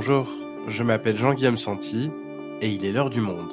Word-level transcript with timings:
Bonjour, 0.00 0.28
je 0.68 0.84
m'appelle 0.84 1.18
Jean-Guillaume 1.18 1.56
Santi 1.56 2.08
et 2.60 2.68
il 2.68 2.84
est 2.84 2.92
l'heure 2.92 3.10
du 3.10 3.20
monde. 3.20 3.50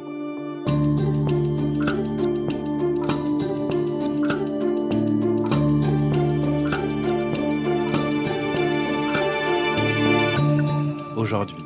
Aujourd'hui. 11.16 11.57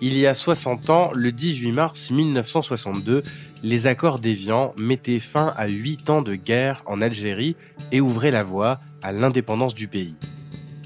Il 0.00 0.18
y 0.18 0.26
a 0.26 0.34
60 0.34 0.90
ans, 0.90 1.12
le 1.14 1.30
18 1.30 1.70
mars 1.70 2.10
1962, 2.10 3.22
les 3.62 3.86
accords 3.86 4.18
d'Évian 4.18 4.74
mettaient 4.80 5.20
fin 5.20 5.54
à 5.56 5.68
8 5.68 6.10
ans 6.10 6.22
de 6.22 6.34
guerre 6.34 6.82
en 6.86 7.00
Algérie 7.00 7.54
et 7.92 8.00
ouvraient 8.00 8.32
la 8.32 8.42
voie 8.42 8.80
à 9.00 9.12
l'indépendance 9.12 9.76
du 9.76 9.86
pays. 9.86 10.16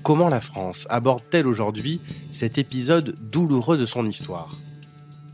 Comment 0.03 0.29
la 0.29 0.41
France 0.41 0.89
aborde-t-elle 0.91 1.47
aujourd'hui 1.47 2.01
cet 2.33 2.59
épisode 2.59 3.15
douloureux 3.21 3.79
de 3.79 3.87
son 3.87 4.05
histoire? 4.05 4.57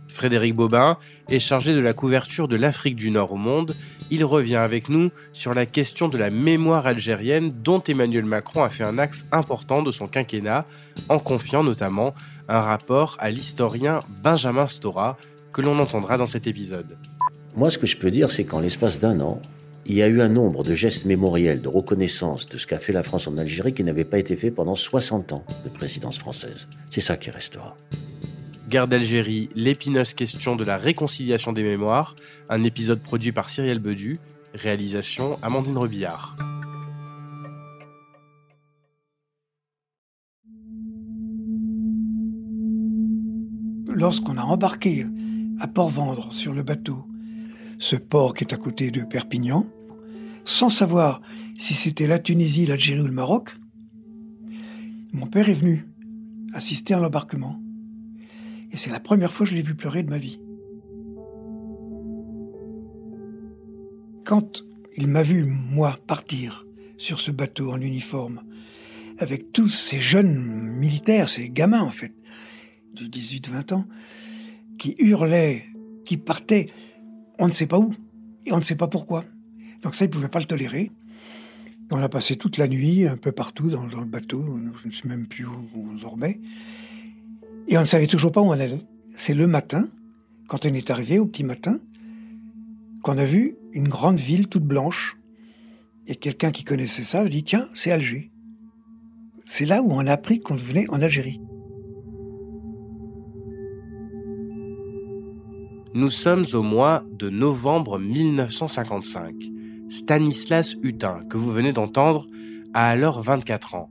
Frédéric 0.09 0.55
Bobin 0.55 0.99
est 1.31 1.39
chargé 1.39 1.73
de 1.73 1.81
la 1.81 1.95
couverture 1.95 2.49
de 2.49 2.57
l'Afrique 2.57 2.97
du 2.97 3.11
Nord 3.11 3.33
au 3.33 3.37
monde. 3.37 3.75
Il 4.11 4.27
revient 4.27 4.57
avec 4.57 4.91
nous 4.91 5.11
sur 5.33 5.55
la 5.55 5.65
question 5.65 6.09
de 6.09 6.19
la 6.19 6.29
mémoire 6.29 6.87
algérienne 6.87 7.51
dont 7.63 7.81
Emmanuel 7.81 8.27
Macron 8.27 8.63
a 8.63 8.69
fait 8.69 8.85
un 8.85 8.99
axe 8.99 9.27
important 9.33 9.83
de 9.83 9.91
son 9.91 10.07
quinquennat 10.07 10.67
en 11.09 11.19
confiant 11.19 11.65
notamment 11.65 12.15
un 12.49 12.61
rapport 12.61 13.17
à 13.21 13.31
l'historien 13.31 14.01
Benjamin 14.23 14.67
Stora 14.67 15.17
que 15.55 15.63
l'on 15.63 15.79
entendra 15.79 16.19
dans 16.19 16.27
cet 16.27 16.47
épisode. 16.47 16.99
Moi, 17.55 17.71
ce 17.71 17.79
que 17.79 17.87
je 17.87 17.97
peux 17.97 18.11
dire, 18.11 18.31
c'est 18.31 18.45
qu'en 18.45 18.61
l'espace 18.61 18.99
d'un 18.99 19.19
an, 19.21 19.41
il 19.89 19.95
y 19.95 20.03
a 20.03 20.09
eu 20.09 20.21
un 20.21 20.29
nombre 20.29 20.65
de 20.65 20.75
gestes 20.75 21.07
mémoriels 21.07 21.63
de 21.63 21.69
reconnaissance 21.69 22.45
de 22.45 22.59
ce 22.59 22.67
qu'a 22.67 22.79
fait 22.79 22.93
la 22.93 23.03
France 23.03 23.27
en 23.27 23.39
Algérie 23.39 23.73
qui 23.73 23.83
n'avait 23.83 24.05
pas 24.05 24.19
été 24.19 24.37
fait 24.37 24.51
pendant 24.51 24.75
60 24.75 25.33
ans 25.33 25.45
de 25.65 25.71
présidence 25.71 26.19
française. 26.19 26.69
C'est 26.91 27.01
ça 27.01 27.17
qui 27.17 27.31
restera. 27.31 27.75
Guerre 28.69 28.87
d'Algérie, 28.87 29.49
l'épineuse 29.55 30.13
question 30.13 30.57
de 30.57 30.65
la 30.65 30.77
réconciliation 30.77 31.55
des 31.55 31.63
mémoires, 31.63 32.17
un 32.51 32.65
épisode 32.65 33.01
produit 33.01 33.33
par 33.33 33.49
Cyrielle 33.49 33.79
Bedu, 33.79 34.19
réalisation 34.53 35.39
Amandine 35.41 35.79
Rebillard. 35.79 36.37
Lorsqu'on 43.87 44.37
a 44.37 44.43
embarqué 44.43 45.07
à 45.61 45.67
Port-Vendre 45.67 46.31
sur 46.31 46.53
le 46.53 46.63
bateau, 46.63 47.07
ce 47.79 47.97
port 47.97 48.35
qui 48.35 48.45
est 48.45 48.53
à 48.53 48.59
côté 48.59 48.91
de 48.91 49.03
Perpignan, 49.03 49.67
sans 50.49 50.71
savoir 50.71 51.21
si 51.59 51.75
c'était 51.75 52.07
la 52.07 52.19
Tunisie, 52.19 52.65
l'Algérie 52.65 53.03
ou 53.03 53.07
le 53.07 53.13
Maroc, 53.13 53.55
mon 55.13 55.27
père 55.27 55.51
est 55.51 55.55
venu 55.55 55.87
assister 56.55 56.95
à 56.95 57.01
l'embarquement. 57.01 57.61
Et 58.73 58.79
c'est 58.79 58.91
la 58.91 58.99
première 58.99 59.31
fois 59.31 59.45
que 59.45 59.51
je 59.51 59.57
l'ai 59.57 59.63
vu 59.63 59.75
pleurer 59.75 60.03
de 60.03 60.09
ma 60.09 60.17
vie. 60.17 60.41
Quand 64.25 64.65
il 64.97 65.09
m'a 65.09 65.23
vu, 65.23 65.45
moi, 65.45 65.99
partir 66.07 66.67
sur 66.97 67.21
ce 67.21 67.31
bateau 67.31 67.71
en 67.71 67.81
uniforme, 67.81 68.43
avec 69.19 69.53
tous 69.53 69.69
ces 69.69 70.01
jeunes 70.01 70.35
militaires, 70.35 71.29
ces 71.29 71.51
gamins 71.51 71.83
en 71.83 71.91
fait, 71.91 72.15
de 72.95 73.05
18-20 73.05 73.75
ans, 73.75 73.85
qui 74.79 74.95
hurlaient, 74.99 75.67
qui 76.07 76.17
partaient, 76.17 76.71
on 77.39 77.49
ne 77.49 77.53
sait 77.53 77.67
pas 77.67 77.79
où, 77.79 77.93
et 78.47 78.53
on 78.53 78.57
ne 78.57 78.63
sait 78.63 78.77
pas 78.77 78.89
pourquoi. 78.89 79.27
Donc 79.83 79.95
ça, 79.95 80.05
il 80.05 80.09
ne 80.09 80.13
pouvait 80.13 80.29
pas 80.29 80.41
le 80.41 80.45
tolérer. 80.45 80.91
On 81.91 82.03
a 82.03 82.09
passé 82.09 82.37
toute 82.37 82.59
la 82.59 82.69
nuit, 82.69 83.07
un 83.07 83.17
peu 83.17 83.33
partout 83.33 83.69
dans, 83.69 83.85
le 83.85 84.05
bateau, 84.05 84.61
je 84.83 84.89
ne 84.89 84.93
sais 84.93 85.09
même 85.09 85.27
plus 85.27 85.47
où 85.47 85.57
on 85.75 85.95
dormait. 85.95 86.39
Et 87.67 87.77
on 87.77 87.81
ne 87.81 87.87
savait 87.87 88.07
toujours 88.07 88.33
pas 88.33 88.41
où 88.41 88.47
on 88.47 88.53
allait. 88.53 88.85
C'est 89.09 89.35
le 89.35 89.47
matin, 89.47 89.89
quand 90.49 90.67
on 90.67 90.75
est 90.75 90.91
arrivé 90.91 91.19
au 91.19 91.27
petit 91.27 91.45
matin, 91.45 91.79
qu'on 93.03 93.17
a 93.17 93.25
vu 93.25 93.57
une 93.73 93.89
grande 93.89 94.21
ville 94.21 94.49
toute 94.49 94.65
blanche. 94.65 95.17
Et 96.07 96.17
quelqu'un 96.17 96.51
qui 96.51 96.65
connaissait 96.65 97.05
ça 97.05 97.21
a 97.21 97.29
dit 97.29 97.43
Tiens, 97.43 97.69
c'est 97.73 97.91
Alger. 97.91 98.31
C'est 99.45 99.65
là 99.65 99.83
où 99.83 99.91
on 99.93 100.07
a 100.07 100.13
appris 100.13 100.41
qu'on 100.41 100.57
venait 100.57 100.89
en 100.91 101.01
Algérie. 101.01 101.41
Nous 105.95 106.11
sommes 106.11 106.45
au 106.53 106.63
mois 106.63 107.05
de 107.19 107.31
novembre 107.31 107.99
1955. 107.99 109.58
Stanislas 109.91 110.77
Hutin, 110.83 111.21
que 111.31 111.39
vous 111.39 111.51
venez 111.51 111.73
d'entendre, 111.73 112.27
a 112.75 112.89
alors 112.89 113.23
24 113.23 113.75
ans. 113.75 113.91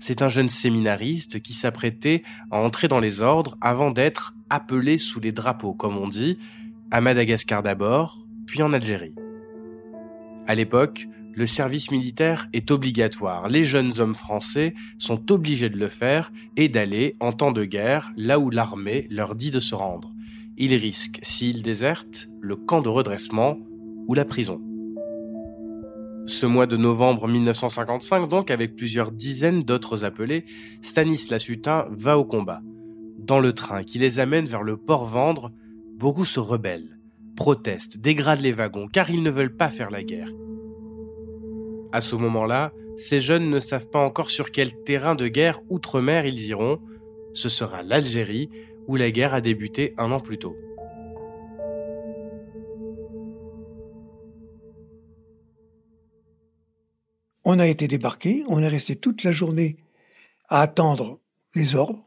C'est 0.00 0.20
un 0.22 0.28
jeune 0.28 0.48
séminariste 0.48 1.40
qui 1.40 1.54
s'apprêtait 1.54 2.22
à 2.50 2.58
entrer 2.58 2.88
dans 2.88 2.98
les 2.98 3.20
ordres 3.20 3.56
avant 3.60 3.90
d'être 3.90 4.34
appelé 4.50 4.98
sous 4.98 5.20
les 5.20 5.32
drapeaux, 5.32 5.72
comme 5.72 5.96
on 5.96 6.08
dit, 6.08 6.38
à 6.90 7.00
Madagascar 7.00 7.62
d'abord, 7.62 8.26
puis 8.46 8.62
en 8.62 8.72
Algérie. 8.72 9.14
À 10.48 10.54
l'époque, 10.54 11.06
le 11.34 11.46
service 11.46 11.90
militaire 11.90 12.48
est 12.52 12.70
obligatoire. 12.70 13.48
Les 13.48 13.64
jeunes 13.64 14.00
hommes 14.00 14.14
français 14.14 14.74
sont 14.98 15.30
obligés 15.30 15.68
de 15.68 15.76
le 15.76 15.88
faire 15.88 16.32
et 16.56 16.68
d'aller, 16.68 17.16
en 17.20 17.32
temps 17.32 17.52
de 17.52 17.64
guerre, 17.64 18.10
là 18.16 18.38
où 18.38 18.50
l'armée 18.50 19.06
leur 19.10 19.34
dit 19.34 19.50
de 19.50 19.60
se 19.60 19.74
rendre. 19.74 20.12
Ils 20.56 20.74
risquent, 20.74 21.20
s'ils 21.22 21.62
désertent, 21.62 22.28
le 22.40 22.56
camp 22.56 22.80
de 22.80 22.88
redressement 22.88 23.58
ou 24.08 24.14
la 24.14 24.24
prison. 24.24 24.60
Ce 26.26 26.44
mois 26.44 26.66
de 26.66 26.76
novembre 26.76 27.28
1955, 27.28 28.28
donc, 28.28 28.50
avec 28.50 28.74
plusieurs 28.74 29.12
dizaines 29.12 29.62
d'autres 29.62 30.04
appelés, 30.04 30.44
Stanislas 30.82 31.48
Hutin 31.48 31.86
va 31.90 32.18
au 32.18 32.24
combat. 32.24 32.62
Dans 33.18 33.38
le 33.38 33.52
train 33.52 33.84
qui 33.84 33.98
les 33.98 34.18
amène 34.18 34.46
vers 34.46 34.64
le 34.64 34.76
port 34.76 35.06
Vendre, 35.06 35.52
beaucoup 35.94 36.24
se 36.24 36.40
rebellent, 36.40 36.98
protestent, 37.36 37.98
dégradent 37.98 38.40
les 38.40 38.52
wagons, 38.52 38.88
car 38.88 39.08
ils 39.08 39.22
ne 39.22 39.30
veulent 39.30 39.56
pas 39.56 39.70
faire 39.70 39.90
la 39.90 40.02
guerre. 40.02 40.32
À 41.92 42.00
ce 42.00 42.16
moment-là, 42.16 42.72
ces 42.96 43.20
jeunes 43.20 43.48
ne 43.48 43.60
savent 43.60 43.88
pas 43.88 44.04
encore 44.04 44.30
sur 44.30 44.50
quel 44.50 44.82
terrain 44.82 45.14
de 45.14 45.28
guerre 45.28 45.60
outre-mer 45.68 46.26
ils 46.26 46.46
iront. 46.48 46.80
Ce 47.34 47.48
sera 47.48 47.84
l'Algérie, 47.84 48.50
où 48.88 48.96
la 48.96 49.12
guerre 49.12 49.34
a 49.34 49.40
débuté 49.40 49.94
un 49.96 50.10
an 50.10 50.18
plus 50.18 50.38
tôt. 50.38 50.56
On 57.48 57.60
a 57.60 57.68
été 57.68 57.86
débarqué, 57.86 58.42
on 58.48 58.60
est 58.60 58.68
resté 58.68 58.96
toute 58.96 59.22
la 59.22 59.30
journée 59.30 59.76
à 60.48 60.62
attendre 60.62 61.20
les 61.54 61.76
ordres, 61.76 62.04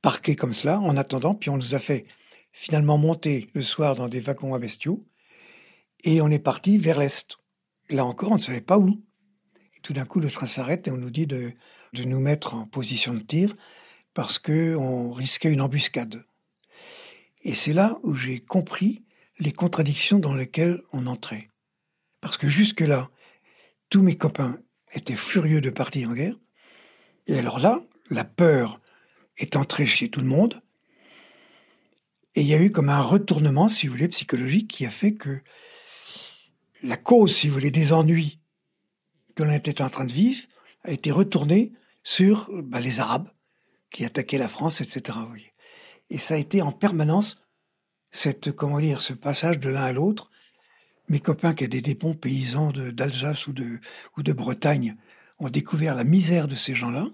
parqués 0.00 0.36
comme 0.36 0.54
cela, 0.54 0.80
en 0.80 0.96
attendant, 0.96 1.34
puis 1.34 1.50
on 1.50 1.58
nous 1.58 1.74
a 1.74 1.78
fait 1.78 2.06
finalement 2.50 2.96
monter 2.96 3.50
le 3.52 3.60
soir 3.60 3.94
dans 3.94 4.08
des 4.08 4.20
wagons 4.20 4.54
à 4.54 4.58
bestiaux, 4.58 5.04
et 6.02 6.22
on 6.22 6.30
est 6.30 6.38
parti 6.38 6.78
vers 6.78 6.98
l'est. 6.98 7.36
Là 7.90 8.06
encore, 8.06 8.30
on 8.30 8.36
ne 8.36 8.40
savait 8.40 8.62
pas 8.62 8.78
où. 8.78 9.04
Et 9.76 9.80
tout 9.82 9.92
d'un 9.92 10.06
coup, 10.06 10.18
le 10.18 10.30
train 10.30 10.46
s'arrête 10.46 10.88
et 10.88 10.90
on 10.90 10.96
nous 10.96 11.10
dit 11.10 11.26
de, 11.26 11.52
de 11.92 12.04
nous 12.04 12.20
mettre 12.20 12.54
en 12.54 12.64
position 12.64 13.12
de 13.12 13.20
tir 13.20 13.54
parce 14.14 14.38
qu'on 14.38 15.12
risquait 15.12 15.52
une 15.52 15.60
embuscade. 15.60 16.24
Et 17.42 17.52
c'est 17.52 17.74
là 17.74 17.98
où 18.02 18.14
j'ai 18.14 18.40
compris 18.40 19.04
les 19.38 19.52
contradictions 19.52 20.20
dans 20.20 20.34
lesquelles 20.34 20.80
on 20.94 21.06
entrait. 21.06 21.50
Parce 22.22 22.38
que 22.38 22.48
jusque-là, 22.48 23.10
tous 23.90 24.02
mes 24.02 24.16
copains 24.16 24.58
étaient 24.92 25.16
furieux 25.16 25.60
de 25.60 25.70
partir 25.70 26.10
en 26.10 26.14
guerre. 26.14 26.36
Et 27.26 27.38
alors 27.38 27.58
là, 27.58 27.82
la 28.10 28.24
peur 28.24 28.80
est 29.36 29.56
entrée 29.56 29.86
chez 29.86 30.10
tout 30.10 30.20
le 30.20 30.26
monde. 30.26 30.62
Et 32.34 32.40
il 32.40 32.46
y 32.46 32.54
a 32.54 32.60
eu 32.60 32.70
comme 32.70 32.88
un 32.88 33.00
retournement, 33.00 33.68
si 33.68 33.86
vous 33.86 33.94
voulez, 33.94 34.08
psychologique 34.08 34.68
qui 34.68 34.86
a 34.86 34.90
fait 34.90 35.14
que 35.14 35.40
la 36.82 36.96
cause, 36.96 37.34
si 37.34 37.48
vous 37.48 37.54
voulez, 37.54 37.70
des 37.70 37.92
ennuis 37.92 38.40
que 39.34 39.42
l'on 39.42 39.52
était 39.52 39.82
en 39.82 39.88
train 39.88 40.04
de 40.04 40.12
vivre 40.12 40.44
a 40.82 40.90
été 40.90 41.10
retournée 41.10 41.72
sur 42.02 42.50
bah, 42.52 42.80
les 42.80 43.00
Arabes 43.00 43.30
qui 43.90 44.04
attaquaient 44.04 44.38
la 44.38 44.48
France, 44.48 44.80
etc. 44.80 45.18
Et 46.10 46.18
ça 46.18 46.34
a 46.34 46.38
été 46.38 46.62
en 46.62 46.72
permanence 46.72 47.42
cette, 48.10 48.52
comment 48.52 48.78
dire, 48.78 49.00
ce 49.00 49.12
passage 49.12 49.58
de 49.58 49.70
l'un 49.70 49.82
à 49.82 49.92
l'autre 49.92 50.30
mes 51.08 51.20
copains 51.20 51.54
qui 51.54 51.64
étaient 51.64 51.80
des 51.80 51.94
bons 51.94 52.14
paysans 52.14 52.72
d'Alsace 52.72 53.46
ou 53.46 53.52
de, 53.52 54.32
Bretagne 54.32 54.96
ont 55.38 55.50
découvert 55.50 55.94
la 55.94 56.04
misère 56.04 56.48
de 56.48 56.54
ces 56.54 56.74
gens-là 56.74 57.08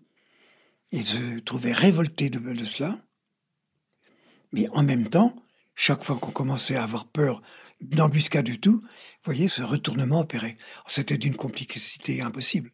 et 0.93 1.03
se 1.03 1.39
trouvaient 1.41 1.73
révoltés 1.73 2.31
de, 2.31 2.65
cela. 2.65 2.99
Mais 4.53 4.69
en 4.71 4.83
même 4.83 5.09
temps, 5.09 5.35
chaque 5.75 6.05
fois 6.05 6.17
qu'on 6.17 6.31
commençait 6.31 6.77
à 6.77 6.83
avoir 6.83 7.07
peur 7.07 7.43
d'embuscade 7.81 8.45
du 8.45 8.61
tout, 8.61 8.81
vous 8.83 8.89
voyez, 9.25 9.49
ce 9.49 9.63
retournement 9.63 10.21
opérait. 10.21 10.59
C'était 10.87 11.19
d'une 11.19 11.37
complexité 11.37 12.21
impossible. 12.21 12.73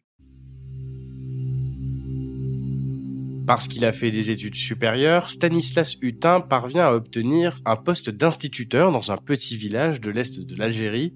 Parce 3.47 3.69
qu'il 3.69 3.85
a 3.85 3.93
fait 3.93 4.11
des 4.11 4.29
études 4.29 4.55
supérieures, 4.55 5.29
Stanislas 5.29 5.95
Hutin 6.01 6.41
parvient 6.41 6.87
à 6.87 6.91
obtenir 6.91 7.57
un 7.63 7.77
poste 7.77 8.09
d'instituteur 8.09 8.91
dans 8.91 9.09
un 9.13 9.15
petit 9.15 9.55
village 9.55 10.01
de 10.01 10.11
l'est 10.11 10.37
de 10.37 10.55
l'Algérie. 10.57 11.13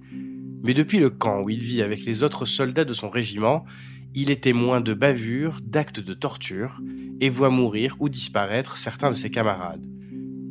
Mais 0.63 0.73
depuis 0.73 0.99
le 0.99 1.09
camp 1.09 1.41
où 1.41 1.49
il 1.49 1.59
vit 1.59 1.81
avec 1.81 2.05
les 2.05 2.23
autres 2.23 2.45
soldats 2.45 2.85
de 2.85 2.93
son 2.93 3.09
régiment, 3.09 3.65
il 4.15 4.31
est 4.31 4.43
témoin 4.43 4.79
de 4.79 4.93
bavures, 4.93 5.59
d'actes 5.61 5.99
de 5.99 6.13
torture, 6.13 6.79
et 7.19 7.27
voit 7.27 7.49
mourir 7.49 7.97
ou 7.99 8.07
disparaître 8.07 8.77
certains 8.77 9.11
de 9.11 9.17
ses 9.17 9.29
camarades. 9.29 9.85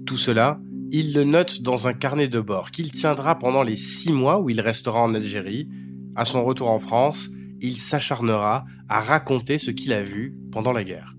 Tout 0.04 0.18
cela, 0.18 0.60
il 0.92 1.14
le 1.14 1.24
note 1.24 1.62
dans 1.62 1.88
un 1.88 1.94
carnet 1.94 2.28
de 2.28 2.40
bord 2.40 2.72
qu'il 2.72 2.92
tiendra 2.92 3.38
pendant 3.38 3.62
les 3.62 3.76
six 3.76 4.12
mois 4.12 4.38
où 4.38 4.50
il 4.50 4.60
restera 4.60 5.00
en 5.00 5.14
Algérie. 5.14 5.66
À 6.14 6.26
son 6.26 6.44
retour 6.44 6.68
en 6.68 6.78
France, 6.78 7.30
il 7.62 7.78
s'acharnera 7.78 8.66
à 8.90 9.00
raconter 9.00 9.58
ce 9.58 9.70
qu'il 9.70 9.94
a 9.94 10.02
vu 10.02 10.34
pendant 10.52 10.72
la 10.72 10.84
guerre. 10.84 11.14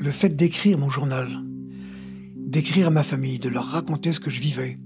Le 0.00 0.10
fait 0.10 0.28
d'écrire 0.28 0.78
mon 0.78 0.90
journal, 0.90 1.28
d'écrire 2.36 2.86
à 2.86 2.90
ma 2.90 3.02
famille, 3.02 3.38
de 3.38 3.48
leur 3.48 3.64
raconter 3.64 4.12
ce 4.12 4.20
que 4.20 4.30
je 4.30 4.40
vivais, 4.40 4.78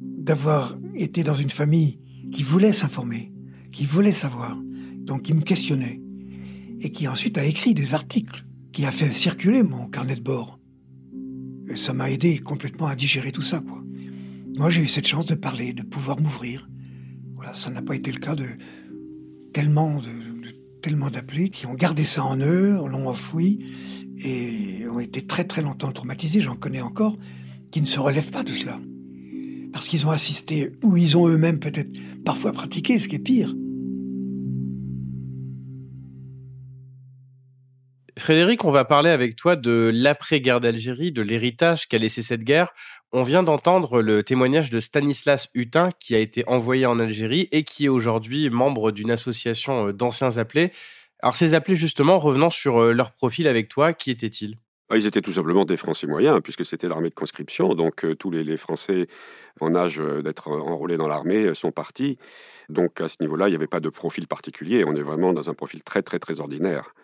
d'avoir 0.00 0.78
été 0.94 1.24
dans 1.24 1.34
une 1.34 1.50
famille 1.50 1.98
qui 2.30 2.44
voulait 2.44 2.72
s'informer, 2.72 3.32
qui 3.72 3.86
voulait 3.86 4.12
savoir, 4.12 4.56
donc 4.98 5.22
qui 5.22 5.34
me 5.34 5.42
questionnait, 5.42 6.00
et 6.80 6.92
qui 6.92 7.08
ensuite 7.08 7.38
a 7.38 7.44
écrit 7.44 7.74
des 7.74 7.92
articles, 7.92 8.46
qui 8.72 8.84
a 8.84 8.92
fait 8.92 9.10
circuler 9.12 9.64
mon 9.64 9.88
carnet 9.88 10.14
de 10.14 10.22
bord. 10.22 10.60
Ça 11.74 11.92
m'a 11.92 12.10
aidé 12.10 12.38
complètement 12.38 12.86
à 12.86 12.94
digérer 12.94 13.32
tout 13.32 13.42
ça, 13.42 13.60
quoi. 13.60 13.82
Moi, 14.56 14.70
j'ai 14.70 14.82
eu 14.82 14.88
cette 14.88 15.06
chance 15.06 15.26
de 15.26 15.34
parler, 15.34 15.72
de 15.72 15.82
pouvoir 15.82 16.20
m'ouvrir. 16.20 16.68
Ça 17.54 17.70
n'a 17.70 17.82
pas 17.82 17.96
été 17.96 18.12
le 18.12 18.20
cas 18.20 18.34
de 18.34 18.46
tellement 19.52 19.98
de, 19.98 20.50
tellement 20.80 21.10
d'appelés 21.10 21.50
qui 21.50 21.66
ont 21.66 21.74
gardé 21.74 22.04
ça 22.04 22.24
en 22.24 22.38
eux, 22.38 22.72
l'ont 22.88 23.08
enfoui 23.08 23.58
et 24.24 24.86
ont 24.88 25.00
été 25.00 25.26
très 25.26 25.44
très 25.44 25.62
longtemps 25.62 25.92
traumatisés. 25.92 26.40
J'en 26.40 26.56
connais 26.56 26.80
encore 26.80 27.16
qui 27.70 27.80
ne 27.80 27.86
se 27.86 27.98
relèvent 27.98 28.30
pas 28.30 28.42
de 28.42 28.52
cela 28.52 28.78
parce 29.72 29.88
qu'ils 29.88 30.06
ont 30.06 30.10
assisté 30.10 30.72
ou 30.82 30.96
ils 30.96 31.16
ont 31.16 31.28
eux-mêmes 31.28 31.60
peut-être 31.60 31.90
parfois 32.24 32.52
pratiqué, 32.52 32.98
ce 32.98 33.08
qui 33.08 33.16
est 33.16 33.20
pire. 33.20 33.54
Frédéric, 38.18 38.64
on 38.64 38.70
va 38.70 38.84
parler 38.84 39.08
avec 39.08 39.34
toi 39.34 39.56
de 39.56 39.90
l'après-guerre 39.94 40.60
d'Algérie, 40.60 41.10
de 41.10 41.22
l'héritage 41.22 41.88
qu'a 41.88 41.96
laissé 41.96 42.20
cette 42.20 42.42
guerre. 42.42 42.70
On 43.12 43.22
vient 43.22 43.42
d'entendre 43.42 44.02
le 44.02 44.22
témoignage 44.22 44.68
de 44.68 44.78
Stanislas 44.78 45.48
Hutin 45.54 45.88
qui 45.98 46.14
a 46.14 46.18
été 46.18 46.44
envoyé 46.46 46.84
en 46.84 47.00
Algérie 47.00 47.48
et 47.50 47.64
qui 47.64 47.86
est 47.86 47.88
aujourd'hui 47.88 48.50
membre 48.50 48.92
d'une 48.92 49.10
association 49.10 49.88
euh, 49.88 49.92
d'anciens 49.92 50.36
appelés. 50.36 50.70
Alors 51.22 51.36
ces 51.36 51.54
appelés 51.54 51.76
justement, 51.76 52.16
revenant 52.16 52.50
sur 52.50 52.78
euh, 52.78 52.92
leur 52.92 53.12
profil 53.12 53.46
avec 53.46 53.68
toi, 53.68 53.92
qui 53.92 54.10
étaient-ils? 54.10 54.56
Ah, 54.88 54.96
ils 54.96 55.06
étaient 55.06 55.20
tout 55.20 55.34
simplement 55.34 55.64
des 55.64 55.76
Français 55.76 56.08
moyens, 56.08 56.40
puisque 56.42 56.64
c'était 56.64 56.88
l'armée 56.88 57.10
de 57.10 57.14
conscription. 57.14 57.74
Donc 57.74 58.04
euh, 58.04 58.16
tous 58.16 58.30
les, 58.30 58.56
Français 58.56 59.06
en 59.60 59.74
âge 59.74 59.98
d'être 60.24 60.48
enrôlés 60.48 60.96
dans 60.96 61.08
l'armée 61.08 61.54
sont 61.54 61.70
partis. 61.70 62.18
Donc 62.68 63.00
à 63.00 63.08
ce 63.08 63.16
niveau-là, 63.20 63.48
il 63.48 63.50
n'y 63.50 63.56
avait 63.56 63.66
pas 63.66 63.80
de 63.80 63.88
profil 63.88 64.26
particulier. 64.26 64.84
On 64.84 64.96
est 64.96 65.02
vraiment 65.02 65.32
dans 65.32 65.48
un 65.48 65.54
profil 65.54 65.82
très 65.82 66.02
très 66.02 66.18
très 66.18 66.40
ordinaire. 66.40 66.94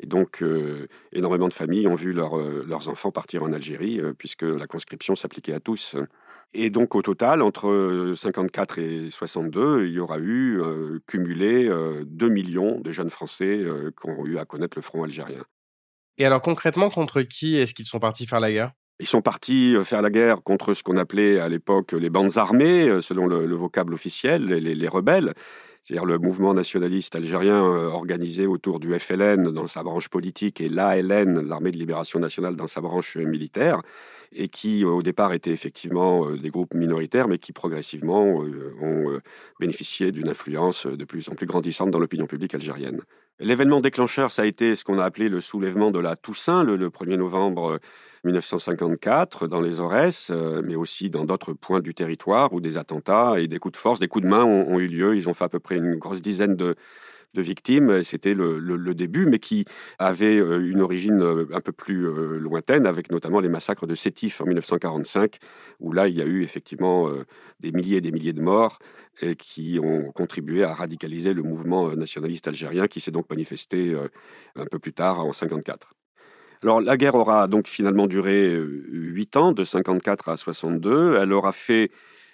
Et 0.00 0.06
donc, 0.06 0.42
euh, 0.42 0.88
énormément 1.12 1.48
de 1.48 1.54
familles 1.54 1.86
ont 1.86 1.94
vu 1.94 2.14
euh, 2.18 2.64
leurs 2.66 2.88
enfants 2.88 3.12
partir 3.12 3.42
en 3.42 3.52
Algérie, 3.52 4.00
euh, 4.00 4.12
puisque 4.12 4.42
la 4.42 4.66
conscription 4.66 5.14
s'appliquait 5.14 5.52
à 5.52 5.60
tous. 5.60 5.96
Et 6.52 6.70
donc, 6.70 6.94
au 6.94 7.02
total, 7.02 7.42
entre 7.42 8.12
54 8.16 8.78
et 8.78 9.10
62, 9.10 9.86
il 9.86 9.92
y 9.92 9.98
aura 9.98 10.18
eu 10.18 10.60
cumulé 11.06 11.68
2 12.06 12.28
millions 12.28 12.80
de 12.80 12.92
jeunes 12.92 13.10
Français 13.10 13.64
qui 14.00 14.08
ont 14.08 14.24
eu 14.26 14.38
à 14.38 14.44
connaître 14.44 14.78
le 14.78 14.82
front 14.82 15.02
algérien. 15.02 15.44
Et 16.18 16.26
alors, 16.26 16.40
concrètement, 16.40 16.90
contre 16.90 17.22
qui 17.22 17.56
est-ce 17.56 17.74
qu'ils 17.74 17.86
sont 17.86 17.98
partis 17.98 18.26
faire 18.26 18.40
la 18.40 18.52
guerre? 18.52 18.72
Ils 19.00 19.08
sont 19.08 19.22
partis 19.22 19.74
faire 19.82 20.02
la 20.02 20.10
guerre 20.10 20.44
contre 20.44 20.74
ce 20.74 20.84
qu'on 20.84 20.96
appelait 20.96 21.40
à 21.40 21.48
l'époque 21.48 21.90
les 21.90 22.10
bandes 22.10 22.38
armées, 22.38 23.00
selon 23.00 23.26
le, 23.26 23.56
vocable 23.56 23.92
officiel, 23.94 24.46
les 24.46 24.88
rebelles 24.88 25.34
c'est-à-dire 25.84 26.06
le 26.06 26.18
mouvement 26.18 26.54
nationaliste 26.54 27.14
algérien 27.14 27.62
euh, 27.62 27.88
organisé 27.88 28.46
autour 28.46 28.80
du 28.80 28.98
FLN 28.98 29.50
dans 29.50 29.66
sa 29.66 29.82
branche 29.82 30.08
politique 30.08 30.62
et 30.62 30.70
l'ALN, 30.70 31.46
l'armée 31.46 31.72
de 31.72 31.76
libération 31.76 32.18
nationale, 32.18 32.56
dans 32.56 32.66
sa 32.66 32.80
branche 32.80 33.18
militaire, 33.18 33.82
et 34.32 34.48
qui 34.48 34.86
au 34.86 35.02
départ 35.02 35.34
étaient 35.34 35.50
effectivement 35.50 36.26
euh, 36.26 36.38
des 36.38 36.48
groupes 36.48 36.72
minoritaires, 36.72 37.28
mais 37.28 37.36
qui 37.36 37.52
progressivement 37.52 38.42
euh, 38.42 38.74
ont 38.80 39.20
bénéficié 39.60 40.10
d'une 40.10 40.30
influence 40.30 40.86
de 40.86 41.04
plus 41.04 41.28
en 41.28 41.34
plus 41.34 41.46
grandissante 41.46 41.90
dans 41.90 41.98
l'opinion 41.98 42.26
publique 42.26 42.54
algérienne. 42.54 43.02
L'événement 43.40 43.80
déclencheur, 43.80 44.30
ça 44.30 44.42
a 44.42 44.44
été 44.44 44.76
ce 44.76 44.84
qu'on 44.84 44.98
a 44.98 45.04
appelé 45.04 45.28
le 45.28 45.40
soulèvement 45.40 45.90
de 45.90 45.98
la 45.98 46.14
Toussaint, 46.14 46.62
le, 46.62 46.76
le 46.76 46.88
1er 46.88 47.16
novembre 47.16 47.80
1954 48.24 49.48
dans 49.48 49.60
les 49.60 49.80
Aurès, 49.80 50.30
euh, 50.30 50.62
mais 50.64 50.76
aussi 50.76 51.10
dans 51.10 51.24
d'autres 51.24 51.52
points 51.52 51.80
du 51.80 51.94
territoire 51.94 52.52
où 52.52 52.60
des 52.60 52.76
attentats 52.76 53.34
et 53.38 53.48
des 53.48 53.58
coups 53.58 53.72
de 53.72 53.76
force, 53.78 54.00
des 54.00 54.08
coups 54.08 54.24
de 54.24 54.30
main 54.30 54.44
ont, 54.44 54.78
eu 54.78 54.86
lieu. 54.86 55.16
Ils 55.16 55.28
ont 55.28 55.34
fait 55.34 55.44
à 55.44 55.48
peu 55.48 55.58
près 55.60 55.76
une 55.76 55.96
grosse 55.96 56.22
dizaine 56.22 56.56
de, 56.56 56.76
victimes. 57.42 58.02
C'était 58.02 58.34
le, 58.34 58.94
début, 58.94 59.26
mais 59.26 59.38
qui 59.38 59.64
avait 59.98 60.38
euh, 60.38 60.64
une 60.64 60.80
origine 60.80 61.22
euh, 61.22 61.46
un 61.52 61.60
peu 61.60 61.72
plus 61.72 62.04
lointaine, 62.38 62.86
avec 62.86 63.10
notamment 63.10 63.40
les 63.40 63.48
massacres 63.48 63.86
de 63.86 63.94
Sétif 63.94 64.40
en 64.40 64.46
1945, 64.46 65.38
où 65.80 65.92
là, 65.92 66.08
il 66.08 66.16
y 66.16 66.22
a 66.22 66.26
eu 66.26 66.42
effectivement 66.42 67.10
des 67.60 67.72
milliers 67.72 67.98
et 67.98 68.00
des 68.00 68.12
milliers 68.12 68.32
de 68.32 68.40
morts 68.40 68.78
et 69.22 69.36
qui 69.36 69.78
ont 69.82 70.12
contribué 70.12 70.64
à 70.64 70.74
radicaliser 70.74 71.34
le 71.34 71.42
mouvement 71.42 71.94
nationaliste 71.94 72.48
algérien 72.48 72.86
qui 72.86 73.00
s'est 73.00 73.10
donc 73.10 73.28
manifesté 73.30 73.96
un 74.56 74.66
peu 74.66 74.78
plus 74.78 74.92
tard 74.92 75.18
en 75.18 75.30
1954. 75.30 75.94
Alors 76.64 76.80
la 76.80 76.96
guerre 76.96 77.14
aura 77.14 77.46
donc 77.46 77.68
finalement 77.68 78.06
duré 78.06 78.54
euh, 78.54 78.82
huit 78.88 79.36
ans, 79.36 79.52
de 79.52 79.64
54 79.64 80.30
à 80.30 80.38
62. 80.38 81.18
Elle 81.20 81.30
aura 81.34 81.52
fait 81.52 81.90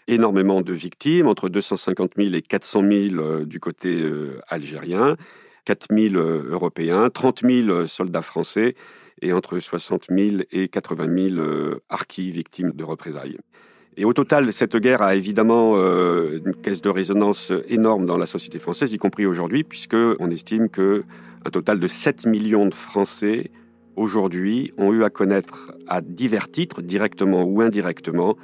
énormément 0.08 0.62
de 0.62 0.72
victimes, 0.72 1.26
entre 1.28 1.48
250 1.48 2.12
000 2.16 2.34
et 2.34 2.42
400 2.42 2.80
000 2.80 2.92
euh, 2.92 3.44
du 3.44 3.60
côté 3.60 4.00
euh, 4.02 4.40
algérien, 4.48 5.16
4 5.64 5.86
000 5.90 6.14
européens, 6.14 7.10
30 7.10 7.42
000 7.44 7.86
soldats 7.86 8.22
français 8.22 8.74
et 9.22 9.32
entre 9.32 9.58
60 9.58 10.06
000 10.10 10.42
et 10.50 10.68
80 10.68 11.34
000 11.36 11.76
harkis 11.90 12.30
victimes 12.30 12.72
de 12.72 12.82
représailles. 12.82 13.36
Et 13.96 14.04
au 14.06 14.14
total, 14.14 14.52
cette 14.52 14.76
guerre 14.76 15.02
a 15.02 15.14
évidemment 15.14 15.76
une 15.76 16.54
caisse 16.62 16.80
de 16.80 16.88
résonance 16.88 17.52
énorme 17.68 18.06
dans 18.06 18.16
la 18.16 18.24
société 18.24 18.58
française, 18.58 18.94
y 18.94 18.98
compris 18.98 19.26
aujourd'hui, 19.26 19.62
puisque 19.62 19.96
on 20.18 20.30
estime 20.30 20.70
que 20.70 21.02
un 21.44 21.50
total 21.50 21.78
de 21.78 21.86
7 21.86 22.26
millions 22.26 22.66
de 22.66 22.74
Français 22.74 23.50
aujourd'hui 23.96 24.72
ont 24.78 24.92
eu 24.92 25.04
à 25.04 25.10
connaître 25.10 25.72
à 25.86 26.00
divers 26.00 26.50
titres, 26.50 26.82
directement 26.82 27.42
ou 27.44 27.60
indirectement, 27.60 28.36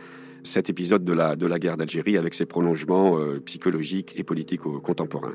cet 0.46 0.70
épisode 0.70 1.04
de 1.04 1.12
la, 1.12 1.36
de 1.36 1.46
la 1.46 1.58
guerre 1.58 1.76
d'Algérie 1.76 2.16
avec 2.16 2.34
ses 2.34 2.46
prolongements 2.46 3.18
euh, 3.18 3.40
psychologiques 3.44 4.14
et 4.16 4.24
politiques 4.24 4.62
contemporains. 4.62 5.34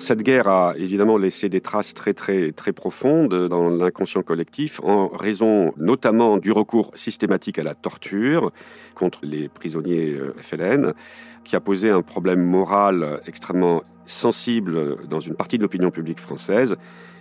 Cette 0.00 0.22
guerre 0.22 0.46
a 0.46 0.74
évidemment 0.76 1.16
laissé 1.16 1.48
des 1.48 1.60
traces 1.60 1.92
très 1.92 2.14
très 2.14 2.52
très 2.52 2.72
profondes 2.72 3.48
dans 3.48 3.68
l'inconscient 3.68 4.22
collectif 4.22 4.80
en 4.84 5.08
raison 5.08 5.72
notamment 5.76 6.38
du 6.38 6.52
recours 6.52 6.92
systématique 6.94 7.58
à 7.58 7.64
la 7.64 7.74
torture 7.74 8.52
contre 8.94 9.20
les 9.22 9.48
prisonniers 9.48 10.10
euh, 10.10 10.34
FLN 10.40 10.92
qui 11.44 11.56
a 11.56 11.60
posé 11.60 11.90
un 11.90 12.02
problème 12.02 12.44
moral 12.44 13.20
extrêmement 13.26 13.82
sensible 14.06 15.06
dans 15.08 15.20
une 15.20 15.34
partie 15.34 15.58
de 15.58 15.62
l'opinion 15.62 15.90
publique 15.90 16.20
française 16.20 16.76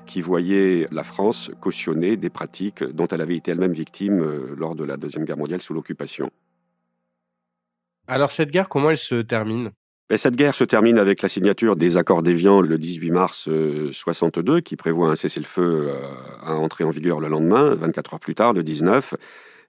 qui 0.08 0.22
voyait 0.22 0.88
la 0.92 1.04
France 1.04 1.52
cautionner 1.62 2.18
des 2.18 2.32
pratiques 2.32 2.84
dont 2.84 3.08
elle 3.08 3.22
avait 3.22 3.36
été 3.36 3.52
elle-même 3.52 3.74
victime 3.74 4.22
euh, 4.22 4.56
lors 4.58 4.76
de 4.76 4.84
la 4.84 4.98
Deuxième 4.98 5.26
Guerre 5.26 5.38
mondiale 5.38 5.62
sous 5.62 5.74
l'occupation. 5.74 6.32
Alors 8.08 8.32
cette 8.32 8.50
guerre, 8.50 8.70
comment 8.70 8.90
elle 8.90 8.98
se 8.98 9.22
termine? 9.22 9.70
Ben, 10.10 10.18
cette 10.18 10.38
guerre 10.38 10.56
se 10.56 10.64
termine 10.64 10.98
avec 10.98 11.22
la 11.22 11.28
signature 11.28 11.76
des 11.76 11.98
accords 11.98 12.24
d'Évian 12.24 12.62
le 12.62 12.78
18 12.78 13.12
mars 13.12 13.50
62, 13.92 14.54
euh, 14.56 14.62
qui 14.62 14.78
prévoit 14.78 15.10
un 15.10 15.16
cessez-le-feu 15.16 15.90
euh, 15.90 15.96
à 16.42 16.54
entrer 16.54 16.86
en 16.86 16.90
vigueur 16.90 17.20
le 17.20 17.28
lendemain, 17.28 17.76
24 17.76 18.14
heures 18.14 18.20
plus 18.20 18.36
tard, 18.36 18.54
le 18.54 18.64
19 18.64 19.16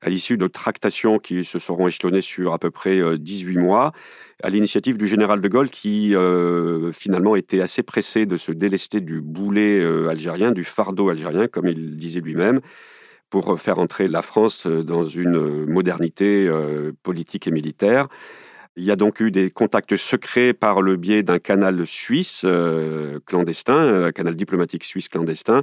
à 0.00 0.10
l'issue 0.10 0.36
de 0.36 0.46
tractations 0.46 1.18
qui 1.18 1.44
se 1.44 1.58
seront 1.58 1.88
échelonnées 1.88 2.20
sur 2.20 2.52
à 2.52 2.58
peu 2.58 2.70
près 2.70 3.18
18 3.18 3.56
euh, 3.56 3.60
mois, 3.60 3.92
à 4.42 4.50
l'initiative 4.50 4.96
du 4.96 5.08
général 5.08 5.40
de 5.40 5.48
Gaulle 5.48 5.70
qui 5.70 6.14
euh, 6.14 6.92
finalement 6.92 7.34
était 7.34 7.60
assez 7.60 7.82
pressé 7.82 8.24
de 8.24 8.36
se 8.36 8.52
délester 8.52 9.00
du 9.00 9.20
boulet 9.20 9.80
euh, 9.80 10.08
algérien, 10.08 10.52
du 10.52 10.62
fardeau 10.62 11.08
algérien, 11.08 11.48
comme 11.48 11.66
il 11.66 11.96
disait 11.96 12.20
lui-même, 12.20 12.60
pour 13.30 13.60
faire 13.60 13.78
entrer 13.78 14.08
la 14.08 14.22
France 14.22 14.66
dans 14.66 15.04
une 15.04 15.66
modernité 15.66 16.50
politique 17.02 17.46
et 17.46 17.50
militaire. 17.50 18.08
Il 18.74 18.84
y 18.84 18.90
a 18.90 18.96
donc 18.96 19.20
eu 19.20 19.30
des 19.30 19.50
contacts 19.50 19.98
secrets 19.98 20.54
par 20.54 20.80
le 20.80 20.96
biais 20.96 21.22
d'un 21.22 21.38
canal 21.38 21.86
suisse 21.86 22.46
clandestin, 23.26 24.04
un 24.04 24.12
canal 24.12 24.34
diplomatique 24.34 24.84
suisse 24.84 25.10
clandestin, 25.10 25.62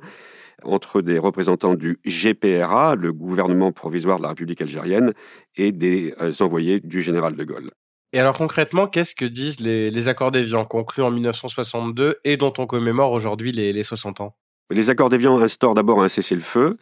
entre 0.63 1.01
des 1.01 1.19
représentants 1.19 1.75
du 1.75 1.99
GPRA, 2.05 2.95
le 2.95 3.13
gouvernement 3.13 3.71
provisoire 3.71 4.17
de 4.17 4.23
la 4.23 4.29
République 4.29 4.61
algérienne, 4.61 5.13
et 5.55 5.71
des 5.71 6.13
euh, 6.21 6.31
envoyés 6.39 6.79
du 6.79 7.01
général 7.01 7.35
de 7.35 7.43
Gaulle. 7.43 7.71
Et 8.13 8.19
alors 8.19 8.37
concrètement, 8.37 8.87
qu'est-ce 8.87 9.15
que 9.15 9.25
disent 9.25 9.59
les, 9.59 10.07
accords 10.07 10.31
d'Évian 10.31 10.63
conclus 10.63 11.03
en 11.03 11.11
1962 11.11 12.17
et 12.23 12.37
dont 12.37 12.53
on 12.57 12.65
commémore 12.65 13.11
aujourd'hui 13.11 13.51
les, 13.51 13.73
les 13.73 13.83
60 13.83 14.21
ans? 14.21 14.35
Les 14.71 14.89
accords 14.89 15.09
d'Évian 15.09 15.39
instaurent 15.39 15.73
d'abord 15.73 16.01
un 16.01 16.07
cessez-le-feu 16.07 16.77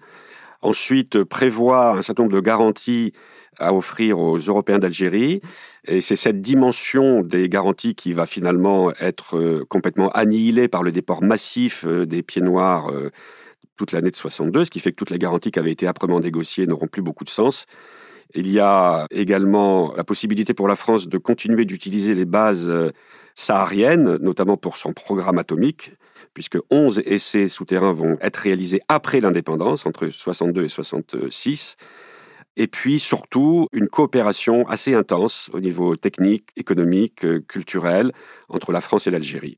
Ensuite, 0.63 1.25
prévoit 1.25 1.97
un 1.97 2.01
certain 2.01 2.23
nombre 2.23 2.35
de 2.35 2.39
garanties 2.39 3.11
à 3.59 3.73
offrir 3.73 4.17
aux 4.17 4.37
Européens 4.37 4.79
d'Algérie. 4.79 5.41
Et 5.85 5.99
c'est 5.99 6.15
cette 6.15 6.41
dimension 6.41 7.21
des 7.21 7.49
garanties 7.49 7.95
qui 7.95 8.13
va 8.13 8.25
finalement 8.25 8.93
être 8.95 9.37
euh, 9.37 9.65
complètement 9.67 10.09
annihilée 10.11 10.69
par 10.69 10.81
le 10.81 10.93
déport 10.93 11.21
massif 11.21 11.83
euh, 11.85 12.05
des 12.05 12.23
pieds 12.23 12.41
noirs 12.41 12.91
toute 13.77 13.91
l'année 13.91 14.11
de 14.11 14.15
62, 14.15 14.65
ce 14.65 14.71
qui 14.71 14.79
fait 14.79 14.91
que 14.91 14.95
toutes 14.95 15.09
les 15.09 15.19
garanties 15.19 15.51
qui 15.51 15.59
avaient 15.59 15.71
été 15.71 15.87
âprement 15.87 16.19
négociées 16.19 16.67
n'auront 16.67 16.87
plus 16.87 17.01
beaucoup 17.01 17.23
de 17.23 17.29
sens. 17.29 17.65
Il 18.35 18.51
y 18.51 18.59
a 18.59 19.05
également 19.11 19.93
la 19.95 20.03
possibilité 20.03 20.53
pour 20.53 20.67
la 20.67 20.75
France 20.75 21.07
de 21.07 21.17
continuer 21.17 21.65
d'utiliser 21.65 22.15
les 22.15 22.25
bases 22.25 22.71
sahariennes, 23.35 24.17
notamment 24.21 24.57
pour 24.57 24.77
son 24.77 24.93
programme 24.93 25.37
atomique, 25.37 25.91
puisque 26.33 26.57
11 26.71 27.03
essais 27.05 27.47
souterrains 27.47 27.93
vont 27.93 28.17
être 28.21 28.37
réalisés 28.37 28.81
après 28.87 29.19
l'indépendance, 29.19 29.85
entre 29.85 30.09
62 30.09 30.65
et 30.65 30.69
66 30.69 31.75
et 32.55 32.67
puis 32.67 32.99
surtout 32.99 33.67
une 33.71 33.87
coopération 33.87 34.67
assez 34.67 34.93
intense 34.93 35.49
au 35.53 35.59
niveau 35.59 35.95
technique, 35.95 36.49
économique, 36.55 37.25
euh, 37.25 37.41
culturel 37.47 38.11
entre 38.49 38.71
la 38.71 38.81
France 38.81 39.07
et 39.07 39.11
l'Algérie. 39.11 39.57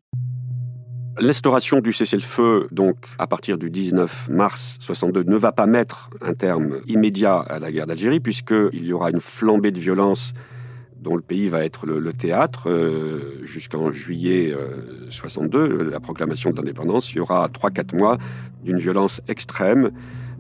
L'instauration 1.20 1.80
du 1.80 1.94
cessez-le-feu, 1.94 2.68
donc 2.72 3.08
à 3.18 3.26
partir 3.26 3.58
du 3.58 3.70
19 3.70 4.28
mars 4.30 4.76
62, 4.82 5.24
ne 5.24 5.38
va 5.38 5.54
pas 5.54 5.66
mettre 5.66 6.10
un 6.22 6.34
terme 6.34 6.82
immédiat 6.88 7.38
à 7.38 7.58
la 7.60 7.72
guerre 7.72 7.88
d'Algérie, 7.88 8.20
puisqu'il 8.20 8.84
y 8.84 8.92
aura 8.92 9.12
une 9.12 9.22
flambée 9.22 9.72
de 9.72 9.80
violence 9.80 10.34
dont 11.00 11.16
le 11.16 11.22
pays 11.22 11.48
va 11.48 11.64
être 11.64 11.86
le, 11.86 12.12
théâtre 12.12 12.70
euh, 12.70 13.40
jusqu'en 13.44 13.94
juillet 13.94 14.54
62, 15.10 15.60
euh, 15.60 15.84
la 15.90 16.00
proclamation 16.02 16.52
de 16.52 16.58
l'indépendance. 16.58 17.14
Il 17.14 17.18
y 17.18 17.20
aura 17.20 17.48
3-4 17.48 17.96
mois 17.96 18.18
d'une 18.64 18.80
violence 18.80 19.22
extrême 19.30 19.92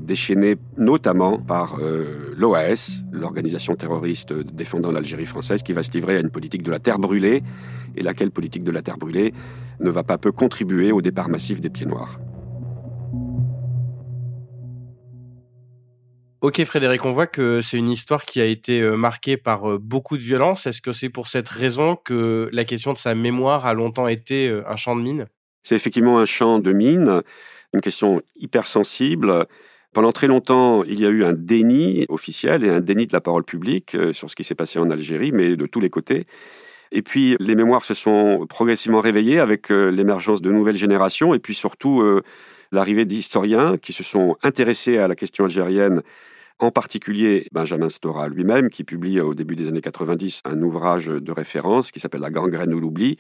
déchaîné 0.06 0.56
notamment 0.78 1.38
par 1.38 1.80
euh, 1.80 2.34
l'OAS, 2.38 3.02
l'organisation 3.12 3.76
terroriste 3.76 4.34
défendant 4.34 4.92
l'Algérie 4.92 5.26
française, 5.26 5.64
qui 5.64 5.74
va 5.74 5.84
se 5.84 5.92
livrer 5.92 6.18
à 6.18 6.20
une 6.20 6.30
politique 6.30 6.64
de 6.64 6.72
la 6.72 6.80
terre 6.80 7.00
brûlée, 7.00 7.44
et 7.98 8.02
laquelle 8.02 8.32
politique 8.32 8.64
de 8.64 8.72
la 8.72 8.82
terre 8.82 8.98
brûlée 8.98 9.34
ne 9.80 9.90
va 9.90 10.04
pas 10.04 10.18
peu 10.18 10.32
contribuer 10.32 10.92
au 10.92 11.02
départ 11.02 11.28
massif 11.28 11.60
des 11.60 11.70
pieds 11.70 11.86
noirs. 11.86 12.20
Ok 16.42 16.64
Frédéric, 16.64 17.04
on 17.06 17.12
voit 17.12 17.28
que 17.28 17.62
c'est 17.62 17.78
une 17.78 17.90
histoire 17.90 18.24
qui 18.24 18.40
a 18.40 18.46
été 18.46 18.82
euh, 18.82 18.96
marquée 18.96 19.36
par 19.36 19.70
euh, 19.70 19.80
beaucoup 19.80 20.16
de 20.16 20.22
violence. 20.22 20.68
Est-ce 20.68 20.82
que 20.82 20.92
c'est 20.92 21.10
pour 21.10 21.28
cette 21.28 21.50
raison 21.50 21.96
que 21.96 22.50
la 22.54 22.64
question 22.64 22.94
de 22.94 23.00
sa 23.00 23.16
mémoire 23.16 23.66
a 23.66 23.74
longtemps 23.74 24.08
été 24.08 24.62
un 24.66 24.76
champ 24.76 24.96
de 24.96 25.02
mine? 25.02 25.26
C'est 25.64 25.76
effectivement 25.76 26.20
un 26.20 26.26
champ 26.26 26.60
de 26.60 26.72
mine, 26.72 27.24
une 27.74 27.82
question 27.82 28.22
hypersensible 28.36 29.48
pendant 29.96 30.12
très 30.12 30.28
longtemps, 30.28 30.84
il 30.84 31.00
y 31.00 31.06
a 31.06 31.10
eu 31.10 31.24
un 31.24 31.32
déni 31.32 32.06
officiel 32.10 32.66
et 32.66 32.70
un 32.70 32.82
déni 32.82 33.08
de 33.08 33.14
la 33.14 33.22
parole 33.22 33.46
publique 33.46 33.96
euh, 33.96 34.12
sur 34.12 34.30
ce 34.30 34.36
qui 34.36 34.44
s'est 34.44 34.54
passé 34.54 34.78
en 34.78 34.90
Algérie, 34.90 35.32
mais 35.32 35.56
de 35.56 35.66
tous 35.66 35.80
les 35.80 35.90
côtés. 35.90 36.28
Et 36.92 37.02
puis 37.02 37.38
les 37.40 37.56
mémoires 37.56 37.86
se 37.86 37.94
sont 37.94 38.46
progressivement 38.46 39.00
réveillées 39.00 39.40
avec 39.40 39.72
euh, 39.72 39.90
l'émergence 39.90 40.42
de 40.42 40.52
nouvelles 40.52 40.75
générations 40.75 41.34
et 41.34 41.40
puis 41.40 41.56
surtout 41.56 42.02
euh, 42.02 42.22
l'arrivée 42.74 43.06
d'historiens 43.06 43.78
qui 43.78 43.94
se 43.94 44.04
sont 44.04 44.36
intéressés 44.44 44.98
à 44.98 45.08
la 45.08 45.16
question 45.16 45.46
algérienne, 45.46 46.02
en 46.60 46.72
particulier 46.72 47.48
Benjamin 47.54 47.88
Stora 47.88 48.28
lui-même, 48.28 48.70
qui 48.70 48.84
publie 48.84 49.22
au 49.22 49.34
début 49.34 49.56
des 49.56 49.70
années 49.70 49.80
90 49.80 50.42
un 50.44 50.62
ouvrage 50.62 51.06
de 51.06 51.32
référence 51.32 51.92
qui 51.92 52.02
s'appelle 52.02 52.22
La 52.22 52.32
gangrène 52.32 52.74
ou 52.74 52.82
l'oubli. 52.82 53.18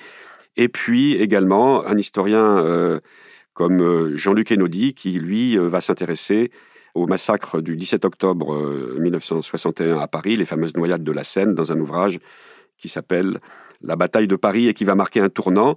Et 0.57 0.67
puis 0.67 1.13
également 1.13 1.85
un 1.85 1.97
historien 1.97 3.01
comme 3.55 3.81
euh, 3.81 4.15
Jean-Luc 4.15 4.51
Enodi, 4.51 4.93
qui, 4.93 5.13
lui, 5.13 5.57
euh, 5.57 5.67
va 5.67 5.81
s'intéresser 5.81 6.51
au 6.93 7.07
massacre 7.07 7.61
du 7.61 7.75
17 7.75 8.05
octobre 8.05 8.55
1961 8.99 9.85
euh, 9.85 9.99
à 9.99 10.07
Paris, 10.07 10.37
les 10.37 10.45
fameuses 10.45 10.75
noyades 10.75 11.03
de 11.03 11.11
la 11.11 11.23
Seine, 11.23 11.55
dans 11.55 11.71
un 11.71 11.79
ouvrage 11.79 12.19
qui 12.77 12.89
s'appelle 12.89 13.39
La 13.81 13.95
bataille 13.95 14.27
de 14.27 14.35
Paris 14.35 14.67
et 14.67 14.73
qui 14.73 14.85
va 14.85 14.93
marquer 14.93 15.21
un 15.21 15.29
tournant. 15.29 15.75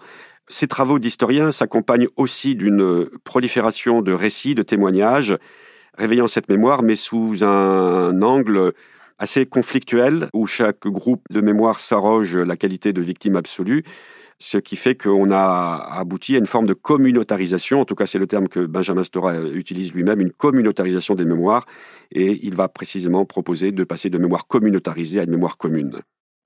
Ces 0.48 0.66
travaux 0.66 0.98
d'historien 0.98 1.52
s'accompagnent 1.52 2.08
aussi 2.16 2.56
d'une 2.56 3.06
prolifération 3.24 4.02
de 4.02 4.12
récits, 4.12 4.54
de 4.54 4.62
témoignages, 4.62 5.36
réveillant 5.96 6.28
cette 6.28 6.48
mémoire, 6.48 6.82
mais 6.82 6.96
sous 6.96 7.44
un 7.44 8.22
angle 8.22 8.72
assez 9.18 9.46
conflictuel, 9.46 10.28
où 10.32 10.46
chaque 10.46 10.86
groupe 10.86 11.22
de 11.30 11.40
mémoire 11.40 11.80
s'arroge 11.80 12.36
la 12.36 12.56
qualité 12.56 12.92
de 12.92 13.02
victime 13.02 13.36
absolue 13.36 13.84
ce 14.38 14.58
qui 14.58 14.76
fait 14.76 14.94
qu'on 14.94 15.30
a 15.30 15.88
abouti 15.98 16.36
à 16.36 16.38
une 16.38 16.46
forme 16.46 16.66
de 16.66 16.74
communautarisation, 16.74 17.80
en 17.80 17.84
tout 17.84 17.94
cas 17.94 18.06
c'est 18.06 18.18
le 18.18 18.26
terme 18.26 18.48
que 18.48 18.66
Benjamin 18.66 19.04
Stora 19.04 19.36
utilise 19.40 19.92
lui-même, 19.92 20.20
une 20.20 20.32
communautarisation 20.32 21.14
des 21.14 21.24
mémoires, 21.24 21.66
et 22.12 22.38
il 22.46 22.54
va 22.54 22.68
précisément 22.68 23.24
proposer 23.24 23.72
de 23.72 23.84
passer 23.84 24.10
de 24.10 24.18
mémoire 24.18 24.46
communautarisée 24.46 25.20
à 25.20 25.24
une 25.24 25.30
mémoire 25.30 25.56
commune. 25.56 26.00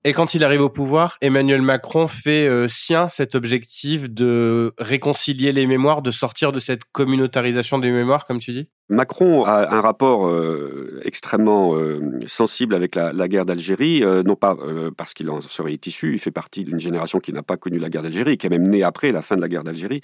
Et 0.05 0.11
quand 0.11 0.33
il 0.33 0.43
arrive 0.43 0.61
au 0.61 0.69
pouvoir, 0.69 1.15
Emmanuel 1.21 1.61
Macron 1.61 2.07
fait 2.07 2.45
euh, 2.45 2.67
sien 2.67 3.07
cet 3.07 3.35
objectif 3.35 4.09
de 4.09 4.73
réconcilier 4.77 5.53
les 5.53 5.65
mémoires, 5.65 6.01
de 6.01 6.11
sortir 6.11 6.51
de 6.51 6.59
cette 6.59 6.81
communautarisation 6.91 7.79
des 7.79 7.89
mémoires, 7.89 8.25
comme 8.25 8.39
tu 8.39 8.51
dis? 8.51 8.67
Macron 8.89 9.45
a 9.45 9.73
un 9.73 9.79
rapport 9.79 10.27
euh, 10.27 10.99
extrêmement 11.05 11.77
euh, 11.77 12.01
sensible 12.25 12.75
avec 12.75 12.95
la, 12.95 13.27
guerre 13.29 13.45
d'Algérie, 13.45 14.03
non 14.25 14.35
pas 14.35 14.57
parce 14.97 15.13
qu'il 15.13 15.29
en 15.29 15.39
serait 15.39 15.79
issu, 15.85 16.13
il 16.13 16.19
fait 16.19 16.31
partie 16.31 16.65
d'une 16.65 16.81
génération 16.81 17.19
qui 17.19 17.31
n'a 17.31 17.41
pas 17.41 17.55
connu 17.55 17.79
la 17.79 17.89
guerre 17.89 18.03
d'Algérie, 18.03 18.37
qui 18.37 18.47
est 18.47 18.49
même 18.49 18.67
née 18.67 18.83
après 18.83 19.13
la 19.13 19.21
fin 19.21 19.37
de 19.37 19.41
la 19.41 19.47
guerre 19.47 19.63
d'Algérie, 19.63 20.01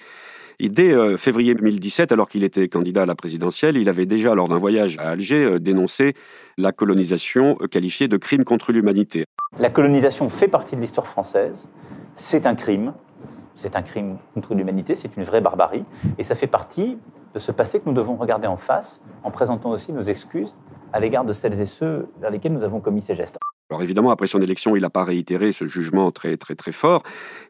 dès 0.67 0.91
euh, 0.91 1.15
février 1.15 1.55
2017, 1.55 2.11
alors 2.11 2.27
qu'il 2.27 2.43
était 2.43 2.67
candidat 2.67 3.03
à 3.03 3.05
la 3.05 3.15
présidentielle, 3.15 3.77
il 3.77 3.87
avait 3.87 4.05
déjà, 4.05 4.35
lors 4.35 4.49
d'un 4.49 4.57
voyage 4.57 4.97
à 4.99 5.11
Alger, 5.11 5.45
euh, 5.45 5.59
dénoncé 5.59 6.15
la 6.57 6.73
colonisation 6.73 7.57
euh, 7.61 7.67
qualifiée 7.67 8.09
de 8.09 8.17
crime 8.17 8.43
contre 8.43 8.73
l'humanité. 8.73 9.23
La 9.57 9.69
colonisation 9.69 10.29
fait 10.29 10.49
partie 10.49 10.75
de 10.75 10.81
l'histoire 10.81 11.07
française. 11.07 11.69
C'est 12.13 12.45
un 12.45 12.55
crime. 12.55 12.93
C'est 13.55 13.77
un 13.77 13.81
crime 13.81 14.17
contre 14.33 14.53
l'humanité. 14.53 14.95
C'est 14.95 15.15
une 15.15 15.23
vraie 15.23 15.39
barbarie. 15.39 15.85
Et 16.17 16.25
ça 16.25 16.35
fait 16.35 16.47
partie 16.47 16.97
de 17.33 17.39
ce 17.39 17.53
passé 17.53 17.79
que 17.79 17.85
nous 17.85 17.95
devons 17.95 18.17
regarder 18.17 18.47
en 18.47 18.57
face 18.57 19.01
en 19.23 19.31
présentant 19.31 19.69
aussi 19.69 19.93
nos 19.93 20.01
excuses 20.01 20.57
à 20.91 20.99
l'égard 20.99 21.23
de 21.23 21.31
celles 21.31 21.61
et 21.61 21.65
ceux 21.65 22.07
vers 22.19 22.31
lesquels 22.31 22.51
nous 22.51 22.63
avons 22.63 22.81
commis 22.81 23.01
ces 23.01 23.15
gestes. 23.15 23.37
Alors 23.69 23.83
évidemment, 23.83 24.09
après 24.09 24.27
son 24.27 24.41
élection, 24.41 24.75
il 24.75 24.81
n'a 24.81 24.89
pas 24.89 25.03
réitéré 25.03 25.51
ce 25.51 25.67
jugement 25.67 26.11
très 26.11 26.37
très 26.37 26.55
très 26.55 26.71
fort, 26.71 27.03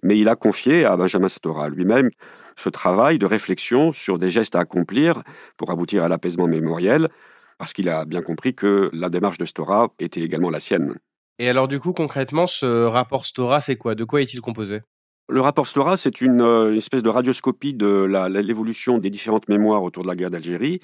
mais 0.03 0.17
il 0.17 0.27
a 0.27 0.35
confié 0.35 0.83
à 0.83 0.97
Benjamin 0.97 1.29
Stora 1.29 1.69
lui-même 1.69 2.09
ce 2.55 2.69
travail 2.69 3.19
de 3.19 3.25
réflexion 3.25 3.91
sur 3.91 4.19
des 4.19 4.29
gestes 4.29 4.55
à 4.55 4.61
accomplir 4.61 5.23
pour 5.57 5.71
aboutir 5.71 6.03
à 6.03 6.09
l'apaisement 6.09 6.47
mémoriel, 6.47 7.09
parce 7.57 7.73
qu'il 7.73 7.89
a 7.89 8.05
bien 8.05 8.21
compris 8.21 8.55
que 8.55 8.89
la 8.93 9.09
démarche 9.09 9.37
de 9.37 9.45
Stora 9.45 9.89
était 9.99 10.21
également 10.21 10.49
la 10.49 10.59
sienne. 10.59 10.95
Et 11.39 11.49
alors 11.49 11.67
du 11.67 11.79
coup, 11.79 11.93
concrètement, 11.93 12.47
ce 12.47 12.85
rapport 12.85 13.25
Stora, 13.25 13.61
c'est 13.61 13.75
quoi? 13.75 13.95
De 13.95 14.03
quoi 14.03 14.21
est-il 14.21 14.41
composé? 14.41 14.81
Le 15.29 15.41
rapport 15.41 15.67
Stora, 15.67 15.95
c'est 15.95 16.21
une, 16.21 16.41
euh, 16.41 16.75
espèce 16.75 17.03
de 17.03 17.09
radioscopie 17.09 17.73
de 17.73 18.09
l'évolution 18.41 18.97
des 18.97 19.09
différentes 19.09 19.47
mémoires 19.47 19.83
autour 19.83 20.03
de 20.03 20.07
la 20.07 20.15
guerre 20.15 20.31
d'Algérie, 20.31 20.81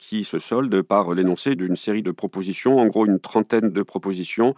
qui 0.00 0.24
se 0.24 0.38
solde 0.38 0.82
par 0.82 1.12
l'énoncé 1.12 1.54
d'une 1.54 1.76
série 1.76 2.02
de 2.02 2.10
propositions, 2.10 2.78
en 2.78 2.86
gros 2.86 3.06
une 3.06 3.20
trentaine 3.20 3.70
de 3.70 3.82
propositions 3.82 4.54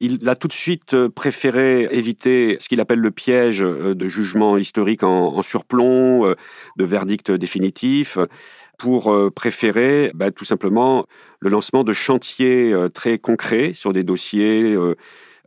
il 0.00 0.28
a 0.28 0.34
tout 0.34 0.48
de 0.48 0.52
suite 0.52 0.94
euh, 0.94 1.08
préféré 1.08 1.88
éviter 1.92 2.56
ce 2.58 2.68
qu'il 2.68 2.80
appelle 2.80 2.98
le 2.98 3.10
piège 3.10 3.62
euh, 3.62 3.94
de 3.94 4.08
jugement 4.08 4.56
historique 4.56 5.02
en, 5.02 5.42
surplomb, 5.42 6.26
euh, 6.26 6.34
de 6.76 6.84
verdict 6.84 7.30
définitif, 7.30 8.18
pour 8.78 9.14
préférer 9.34 10.10
bah, 10.14 10.30
tout 10.30 10.46
simplement 10.46 11.04
le 11.40 11.50
lancement 11.50 11.84
de 11.84 11.92
chantiers 11.92 12.74
très 12.94 13.18
concrets 13.18 13.74
sur 13.74 13.92
des 13.92 14.04
dossiers 14.04 14.74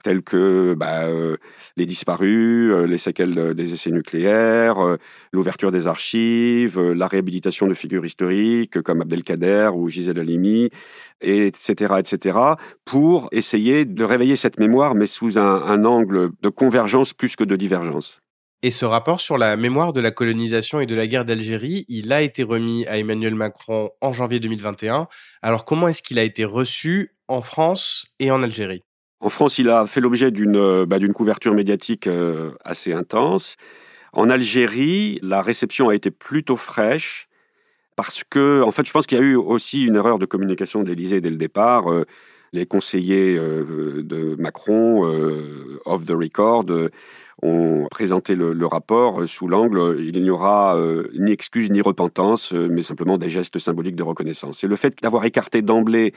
tels 0.03 0.21
que 0.21 0.75
bah, 0.75 1.05
euh, 1.05 1.37
les 1.77 1.85
disparus, 1.85 2.71
euh, 2.71 2.85
les 2.85 2.97
séquelles 2.99 3.55
des 3.55 3.73
essais 3.73 3.89
nucléaires, 3.89 4.77
euh, 4.77 4.97
l'ouverture 5.31 5.71
des 5.71 5.87
archives, 5.87 6.79
la 6.79 7.07
réhabilitation 7.07 7.67
de 7.67 7.73
figures 7.73 8.05
historiques 8.05 8.81
comme 8.81 9.01
Abdelkader 9.01 9.71
ou 9.73 9.89
Gisèle 9.89 10.19
Halimi, 10.19 10.69
etc., 11.21 11.95
etc., 11.97 12.37
pour 12.85 13.29
essayer 13.31 13.85
de 13.85 14.03
réveiller 14.03 14.35
cette 14.35 14.59
mémoire, 14.59 14.93
mais 14.93 15.07
sous 15.07 15.39
un, 15.39 15.63
un 15.63 15.85
angle 15.85 16.31
de 16.41 16.49
convergence 16.49 17.13
plus 17.13 17.35
que 17.35 17.43
de 17.43 17.55
divergence. 17.55 18.19
Et 18.65 18.71
ce 18.71 18.85
rapport 18.85 19.19
sur 19.19 19.37
la 19.37 19.57
mémoire 19.57 19.91
de 19.91 19.99
la 19.99 20.11
colonisation 20.11 20.79
et 20.79 20.85
de 20.85 20.95
la 20.95 21.05
guerre 21.05 21.25
d'Algérie, 21.25 21.83
il 21.89 22.13
a 22.13 22.21
été 22.21 22.43
remis 22.43 22.85
à 22.87 22.97
Emmanuel 22.97 23.35
Macron 23.35 23.89
en 23.99 24.13
janvier 24.13 24.39
2021. 24.39 25.07
Alors 25.41 25.65
comment 25.65 25.89
est-ce 25.89 26.01
qu'il 26.01 26.17
a 26.17 26.23
été 26.23 26.45
reçu 26.45 27.13
en 27.27 27.41
France 27.41 28.05
et 28.19 28.31
en 28.31 28.41
Algérie? 28.41 28.81
En 29.23 29.29
France, 29.29 29.57
il 29.57 29.69
a 29.69 29.87
fait 29.87 30.01
l'objet 30.01 30.31
d'une 30.31 30.57
euh, 30.57 30.85
bah, 30.85 30.99
couverture 31.15 31.53
médiatique 31.53 32.07
euh, 32.07 32.51
assez 32.65 32.91
intense. 32.91 33.55
En 34.11 34.29
Algérie, 34.29 35.17
la 35.21 35.41
réception 35.41 35.87
a 35.87 35.95
été 35.95 36.11
plutôt 36.11 36.57
fraîche 36.57 37.29
parce 37.95 38.25
que, 38.29 38.61
en 38.61 38.71
fait, 38.71 38.85
je 38.85 38.91
pense 38.91 39.07
qu'il 39.07 39.17
y 39.17 39.21
a 39.21 39.23
eu 39.23 39.35
aussi 39.35 39.85
une 39.85 39.95
erreur 39.95 40.19
de 40.19 40.25
communication 40.25 40.83
de 40.83 40.89
l'Élysée 40.89 41.21
dès 41.21 41.29
le 41.29 41.37
départ. 41.37 41.85
Euh, 42.53 42.59
Les 42.59 42.65
conseillers 42.65 43.35
de 43.35 44.35
Macron, 44.37 45.03
off 45.85 46.05
the 46.05 46.11
record, 46.11 46.65
ont 47.43 47.87
présenté 47.89 48.35
le, 48.35 48.65
rapport 48.65 49.21
euh, 49.21 49.27
sous 49.27 49.47
l'angle 49.47 49.79
euh, 49.79 50.01
il 50.01 50.21
n'y 50.23 50.29
aura 50.29 50.77
euh, 50.77 51.09
ni 51.19 51.31
excuse 51.31 51.69
ni 51.69 51.81
repentance, 51.81 52.53
mais 52.53 52.83
simplement 52.83 53.17
des 53.17 53.29
gestes 53.29 53.59
symboliques 53.59 53.95
de 53.95 54.03
reconnaissance. 54.03 54.63
Et 54.63 54.67
le 54.67 54.75
fait 54.75 55.01
d'avoir 55.01 55.25
écarté 55.25 55.61
d'emblée 55.61 56.13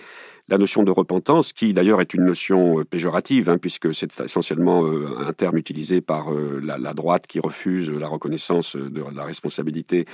la 0.48 0.58
notion 0.58 0.84
de 0.84 0.92
repentance, 0.92 1.52
qui 1.52 1.74
d'ailleurs 1.74 2.00
est 2.00 2.14
une 2.14 2.24
notion 2.24 2.84
péjorative, 2.88 3.50
hein, 3.50 3.58
puisque 3.58 3.92
c'est 3.92 4.20
essentiellement 4.20 4.86
un 4.86 5.32
terme 5.32 5.56
utilisé 5.56 6.00
par 6.00 6.28
la, 6.30 6.94
droite 6.94 7.26
qui 7.26 7.40
refuse 7.40 7.90
la 7.90 8.06
reconnaissance 8.06 8.76
de 8.76 9.02
la 9.12 9.24
responsabilité 9.24 10.04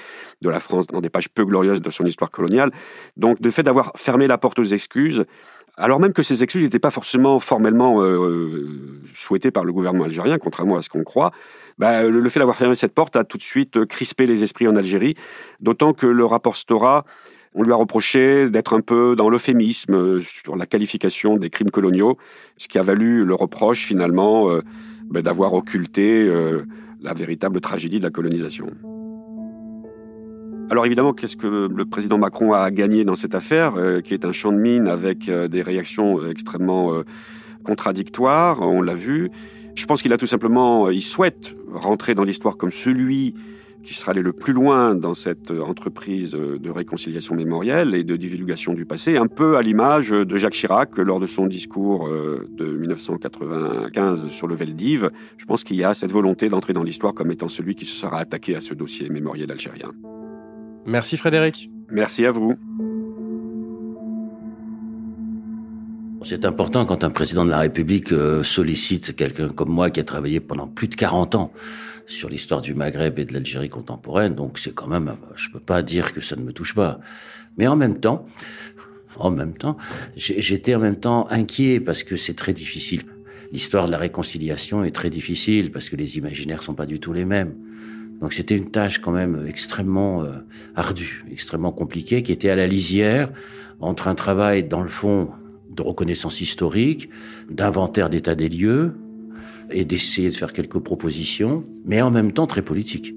de 0.40 0.48
la 0.48 0.58
France 0.58 0.86
dans 0.86 1.02
des 1.02 1.10
pages 1.10 1.28
peu 1.28 1.44
glorieuses 1.44 1.82
de 1.82 1.90
son 1.90 2.06
histoire 2.06 2.30
coloniale. 2.30 2.70
Donc, 3.18 3.36
le 3.42 3.50
fait 3.50 3.62
d'avoir 3.62 3.92
fermé 3.94 4.26
la 4.26 4.38
porte 4.38 4.58
aux 4.58 4.64
excuses, 4.64 5.26
alors 5.76 6.00
même 6.00 6.12
que 6.12 6.22
ces 6.22 6.42
excuses 6.42 6.62
n'étaient 6.62 6.78
pas 6.78 6.90
forcément 6.90 7.38
formellement 7.40 8.02
euh, 8.02 8.68
souhaitées 9.14 9.50
par 9.50 9.64
le 9.64 9.72
gouvernement 9.72 10.04
algérien, 10.04 10.38
contrairement 10.38 10.76
à 10.76 10.82
ce 10.82 10.90
qu'on 10.90 11.02
croit, 11.02 11.30
bah, 11.78 12.02
le 12.02 12.28
fait 12.28 12.40
d'avoir 12.40 12.56
fermé 12.56 12.74
cette 12.76 12.92
porte 12.92 13.16
a 13.16 13.24
tout 13.24 13.38
de 13.38 13.42
suite 13.42 13.84
crispé 13.86 14.26
les 14.26 14.42
esprits 14.42 14.68
en 14.68 14.76
Algérie, 14.76 15.14
d'autant 15.60 15.94
que 15.94 16.06
le 16.06 16.24
rapport 16.26 16.56
Stora, 16.56 17.04
on 17.54 17.62
lui 17.62 17.72
a 17.72 17.76
reproché 17.76 18.50
d'être 18.50 18.74
un 18.74 18.80
peu 18.80 19.16
dans 19.16 19.30
l'euphémisme 19.30 19.94
euh, 19.94 20.20
sur 20.20 20.56
la 20.56 20.66
qualification 20.66 21.38
des 21.38 21.48
crimes 21.48 21.70
coloniaux, 21.70 22.18
ce 22.58 22.68
qui 22.68 22.78
a 22.78 22.82
valu 22.82 23.24
le 23.24 23.34
reproche 23.34 23.86
finalement 23.86 24.50
euh, 24.50 24.60
bah, 25.10 25.22
d'avoir 25.22 25.54
occulté 25.54 26.30
la 27.00 27.14
véritable 27.14 27.60
tragédie 27.60 27.98
de 27.98 28.04
la 28.04 28.10
colonisation. 28.10 28.66
Alors 30.72 30.86
évidemment, 30.86 31.12
qu'est-ce 31.12 31.36
que 31.36 31.68
le 31.70 31.84
président 31.84 32.16
Macron 32.16 32.54
a 32.54 32.70
gagné 32.70 33.04
dans 33.04 33.14
cette 33.14 33.34
affaire, 33.34 33.74
euh, 33.76 34.00
qui 34.00 34.14
est 34.14 34.24
un 34.24 34.32
champ 34.32 34.52
de 34.52 34.56
mine 34.56 34.88
avec 34.88 35.28
euh, 35.28 35.46
des 35.46 35.60
réactions 35.60 36.26
extrêmement 36.26 36.94
euh, 36.94 37.02
contradictoires, 37.62 38.62
on 38.62 38.80
l'a 38.80 38.94
vu. 38.94 39.30
Je 39.74 39.84
pense 39.84 40.00
qu'il 40.00 40.14
a 40.14 40.16
tout 40.16 40.26
simplement, 40.26 40.88
il 40.88 41.02
souhaite 41.02 41.54
rentrer 41.74 42.14
dans 42.14 42.24
l'histoire 42.24 42.56
comme 42.56 42.72
celui 42.72 43.34
qui 43.82 43.92
sera 43.92 44.12
allé 44.12 44.22
le 44.22 44.32
plus 44.32 44.54
loin 44.54 44.94
dans 44.94 45.12
cette 45.12 45.50
entreprise 45.50 46.30
de 46.30 46.70
réconciliation 46.70 47.34
mémorielle 47.34 47.94
et 47.94 48.02
de 48.02 48.16
divulgation 48.16 48.72
du 48.72 48.86
passé, 48.86 49.18
un 49.18 49.26
peu 49.26 49.58
à 49.58 49.60
l'image 49.60 50.08
de 50.08 50.36
Jacques 50.38 50.54
Chirac 50.54 50.96
lors 50.96 51.20
de 51.20 51.26
son 51.26 51.48
discours 51.48 52.08
de 52.08 52.64
1995 52.64 54.30
sur 54.30 54.46
le 54.46 54.54
Veldiv. 54.54 55.10
Je 55.36 55.44
pense 55.44 55.64
qu'il 55.64 55.76
y 55.76 55.84
a 55.84 55.92
cette 55.92 56.12
volonté 56.12 56.48
d'entrer 56.48 56.72
dans 56.72 56.84
l'histoire 56.84 57.12
comme 57.12 57.30
étant 57.30 57.48
celui 57.48 57.74
qui 57.74 57.84
se 57.84 57.94
sera 57.94 58.20
attaqué 58.20 58.56
à 58.56 58.60
ce 58.60 58.72
dossier 58.72 59.10
mémoriel 59.10 59.50
algérien. 59.50 59.92
Merci 60.86 61.16
Frédéric. 61.16 61.70
Merci 61.90 62.26
à 62.26 62.30
vous. 62.30 62.54
C'est 66.24 66.44
important 66.44 66.86
quand 66.86 67.02
un 67.04 67.10
président 67.10 67.44
de 67.44 67.50
la 67.50 67.58
République 67.58 68.12
euh, 68.12 68.42
sollicite 68.42 69.16
quelqu'un 69.16 69.48
comme 69.48 69.70
moi 69.70 69.90
qui 69.90 69.98
a 69.98 70.04
travaillé 70.04 70.38
pendant 70.40 70.68
plus 70.68 70.88
de 70.88 70.94
40 70.94 71.34
ans 71.34 71.52
sur 72.06 72.28
l'histoire 72.28 72.60
du 72.60 72.74
Maghreb 72.74 73.18
et 73.18 73.24
de 73.24 73.32
l'Algérie 73.32 73.68
contemporaine. 73.68 74.34
Donc 74.34 74.58
c'est 74.58 74.72
quand 74.72 74.86
même, 74.86 75.14
je 75.34 75.50
peux 75.50 75.60
pas 75.60 75.82
dire 75.82 76.12
que 76.12 76.20
ça 76.20 76.36
ne 76.36 76.42
me 76.42 76.52
touche 76.52 76.74
pas. 76.74 77.00
Mais 77.58 77.66
en 77.66 77.76
même 77.76 77.98
temps, 77.98 78.24
en 79.16 79.30
même 79.30 79.54
temps, 79.54 79.76
j'étais 80.16 80.74
en 80.74 80.80
même 80.80 80.96
temps 80.96 81.26
inquiet 81.28 81.80
parce 81.80 82.02
que 82.04 82.16
c'est 82.16 82.34
très 82.34 82.52
difficile. 82.52 83.02
L'histoire 83.50 83.86
de 83.86 83.92
la 83.92 83.98
réconciliation 83.98 84.84
est 84.84 84.92
très 84.92 85.10
difficile 85.10 85.70
parce 85.72 85.90
que 85.90 85.96
les 85.96 86.16
imaginaires 86.18 86.62
sont 86.62 86.74
pas 86.74 86.86
du 86.86 87.00
tout 87.00 87.12
les 87.12 87.24
mêmes. 87.24 87.54
Donc 88.22 88.32
c'était 88.32 88.56
une 88.56 88.70
tâche 88.70 89.00
quand 89.00 89.12
même 89.12 89.44
extrêmement 89.46 90.22
euh, 90.22 90.30
ardue, 90.74 91.24
extrêmement 91.30 91.72
compliquée, 91.72 92.22
qui 92.22 92.32
était 92.32 92.50
à 92.50 92.56
la 92.56 92.66
lisière 92.66 93.30
entre 93.80 94.08
un 94.08 94.14
travail 94.14 94.64
dans 94.64 94.80
le 94.80 94.88
fond 94.88 95.30
de 95.70 95.82
reconnaissance 95.82 96.40
historique, 96.40 97.10
d'inventaire 97.50 98.08
d'état 98.08 98.34
des 98.34 98.48
lieux, 98.48 98.94
et 99.72 99.84
d'essayer 99.84 100.28
de 100.28 100.34
faire 100.34 100.52
quelques 100.52 100.78
propositions, 100.78 101.58
mais 101.84 102.02
en 102.02 102.10
même 102.10 102.32
temps 102.32 102.46
très 102.46 102.62
politique. 102.62 103.14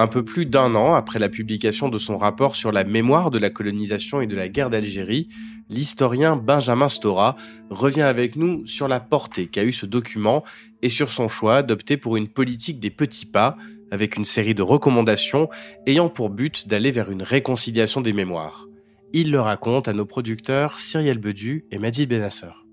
Un 0.00 0.06
peu 0.06 0.24
plus 0.24 0.46
d'un 0.46 0.76
an 0.76 0.94
après 0.94 1.18
la 1.18 1.28
publication 1.28 1.88
de 1.88 1.98
son 1.98 2.16
rapport 2.16 2.54
sur 2.54 2.70
la 2.70 2.84
mémoire 2.84 3.32
de 3.32 3.38
la 3.38 3.50
colonisation 3.50 4.20
et 4.20 4.28
de 4.28 4.36
la 4.36 4.48
guerre 4.48 4.70
d'Algérie, 4.70 5.28
l'historien 5.68 6.36
Benjamin 6.36 6.88
Stora 6.88 7.34
revient 7.68 8.02
avec 8.02 8.36
nous 8.36 8.64
sur 8.64 8.86
la 8.86 9.00
portée 9.00 9.48
qu'a 9.48 9.64
eu 9.64 9.72
ce 9.72 9.86
document 9.86 10.44
et 10.82 10.88
sur 10.88 11.10
son 11.10 11.26
choix 11.26 11.64
d'opter 11.64 11.96
pour 11.96 12.16
une 12.16 12.28
politique 12.28 12.78
des 12.78 12.90
petits 12.90 13.26
pas, 13.26 13.56
avec 13.90 14.16
une 14.16 14.24
série 14.24 14.54
de 14.54 14.62
recommandations 14.62 15.48
ayant 15.86 16.08
pour 16.08 16.30
but 16.30 16.68
d'aller 16.68 16.92
vers 16.92 17.10
une 17.10 17.24
réconciliation 17.24 18.00
des 18.00 18.12
mémoires. 18.12 18.66
Il 19.12 19.32
le 19.32 19.40
raconte 19.40 19.88
à 19.88 19.94
nos 19.94 20.06
producteurs 20.06 20.78
Cyriel 20.78 21.18
Bedu 21.18 21.64
et 21.72 21.78
Majid 21.80 22.08
Benasser 22.08 22.67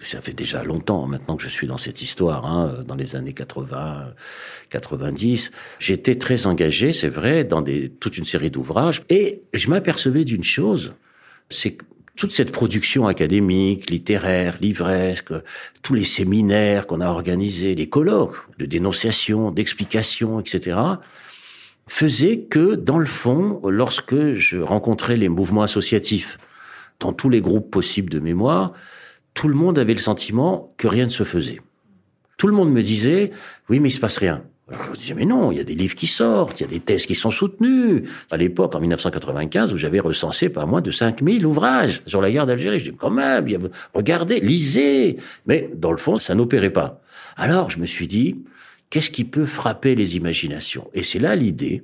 ça 0.00 0.20
fait 0.20 0.32
déjà 0.32 0.62
longtemps 0.62 1.06
maintenant 1.06 1.36
que 1.36 1.42
je 1.42 1.48
suis 1.48 1.66
dans 1.66 1.76
cette 1.76 2.02
histoire, 2.02 2.46
hein, 2.46 2.84
dans 2.86 2.94
les 2.94 3.16
années 3.16 3.34
80, 3.34 4.14
90. 4.70 5.50
J'étais 5.78 6.14
très 6.14 6.46
engagé, 6.46 6.92
c'est 6.92 7.08
vrai, 7.08 7.44
dans 7.44 7.60
des, 7.60 7.90
toute 7.90 8.16
une 8.16 8.24
série 8.24 8.50
d'ouvrages, 8.50 9.02
et 9.10 9.42
je 9.52 9.68
m'apercevais 9.68 10.24
d'une 10.24 10.44
chose, 10.44 10.94
c'est 11.50 11.72
que 11.72 11.84
toute 12.16 12.32
cette 12.32 12.52
production 12.52 13.06
académique, 13.06 13.88
littéraire, 13.88 14.58
livresque, 14.60 15.32
tous 15.82 15.94
les 15.94 16.04
séminaires 16.04 16.86
qu'on 16.86 17.00
a 17.00 17.08
organisés, 17.08 17.74
les 17.74 17.88
colloques 17.88 18.36
de 18.58 18.66
dénonciation, 18.66 19.50
d'explication, 19.50 20.38
etc., 20.38 20.78
faisaient 21.86 22.40
que, 22.40 22.74
dans 22.74 22.98
le 22.98 23.06
fond, 23.06 23.60
lorsque 23.66 24.34
je 24.34 24.58
rencontrais 24.58 25.16
les 25.16 25.28
mouvements 25.28 25.62
associatifs, 25.62 26.38
dans 27.00 27.12
tous 27.12 27.30
les 27.30 27.40
groupes 27.40 27.70
possibles 27.70 28.10
de 28.10 28.20
mémoire, 28.20 28.74
tout 29.34 29.48
le 29.48 29.54
monde 29.54 29.78
avait 29.78 29.94
le 29.94 30.00
sentiment 30.00 30.72
que 30.76 30.88
rien 30.88 31.04
ne 31.04 31.10
se 31.10 31.24
faisait. 31.24 31.60
Tout 32.36 32.46
le 32.46 32.54
monde 32.54 32.72
me 32.72 32.82
disait, 32.82 33.32
oui, 33.68 33.80
mais 33.80 33.88
il 33.88 33.92
se 33.92 34.00
passe 34.00 34.16
rien. 34.16 34.42
je 34.70 34.98
disais, 34.98 35.14
mais 35.14 35.26
non, 35.26 35.52
il 35.52 35.58
y 35.58 35.60
a 35.60 35.64
des 35.64 35.74
livres 35.74 35.94
qui 35.94 36.06
sortent, 36.06 36.60
il 36.60 36.62
y 36.62 36.66
a 36.66 36.70
des 36.70 36.80
thèses 36.80 37.04
qui 37.04 37.14
sont 37.14 37.30
soutenues. 37.30 38.04
À 38.30 38.36
l'époque, 38.36 38.74
en 38.74 38.80
1995, 38.80 39.74
où 39.74 39.76
j'avais 39.76 40.00
recensé 40.00 40.48
pas 40.48 40.64
moins 40.64 40.80
de 40.80 40.90
5000 40.90 41.44
ouvrages 41.44 42.02
sur 42.06 42.22
la 42.22 42.30
guerre 42.30 42.46
d'Algérie. 42.46 42.78
Je 42.78 42.90
dis, 42.90 42.96
quand 42.96 43.10
même, 43.10 43.46
regardez, 43.92 44.40
lisez. 44.40 45.18
Mais 45.46 45.70
dans 45.74 45.92
le 45.92 45.98
fond, 45.98 46.16
ça 46.16 46.34
n'opérait 46.34 46.70
pas. 46.70 47.02
Alors, 47.36 47.70
je 47.70 47.78
me 47.78 47.86
suis 47.86 48.06
dit, 48.06 48.36
qu'est-ce 48.88 49.10
qui 49.10 49.24
peut 49.24 49.46
frapper 49.46 49.94
les 49.94 50.16
imaginations? 50.16 50.90
Et 50.94 51.02
c'est 51.02 51.18
là 51.18 51.36
l'idée, 51.36 51.82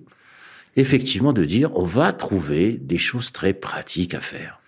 effectivement, 0.77 1.33
de 1.33 1.45
dire, 1.45 1.71
on 1.77 1.85
va 1.85 2.13
trouver 2.13 2.73
des 2.73 2.99
choses 2.99 3.33
très 3.33 3.53
pratiques 3.53 4.15
à 4.15 4.21
faire. 4.21 4.61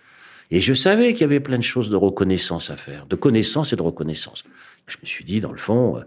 Et 0.51 0.61
je 0.61 0.73
savais 0.73 1.13
qu'il 1.13 1.21
y 1.21 1.23
avait 1.25 1.39
plein 1.39 1.57
de 1.57 1.63
choses 1.63 1.89
de 1.89 1.95
reconnaissance 1.95 2.69
à 2.69 2.75
faire, 2.75 3.05
de 3.05 3.15
connaissance 3.15 3.71
et 3.71 3.75
de 3.75 3.83
reconnaissance. 3.83 4.43
Je 4.87 4.97
me 5.01 5.05
suis 5.05 5.23
dit, 5.23 5.41
dans 5.41 5.51
le 5.51 5.59
fond, 5.59 5.97
euh, 5.97 6.01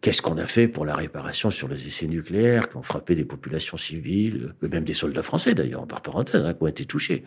qu'est-ce 0.00 0.22
qu'on 0.22 0.38
a 0.38 0.46
fait 0.46 0.66
pour 0.66 0.86
la 0.86 0.94
réparation 0.94 1.50
sur 1.50 1.68
les 1.68 1.86
essais 1.86 2.06
nucléaires 2.06 2.70
qui 2.70 2.78
ont 2.78 2.82
frappé 2.82 3.14
des 3.14 3.26
populations 3.26 3.76
civiles, 3.76 4.54
euh, 4.62 4.68
même 4.68 4.84
des 4.84 4.94
soldats 4.94 5.22
français 5.22 5.54
d'ailleurs, 5.54 5.86
par 5.86 6.00
parenthèse, 6.00 6.42
hein, 6.42 6.54
qui 6.54 6.62
ont 6.62 6.68
été 6.68 6.86
touchés? 6.86 7.24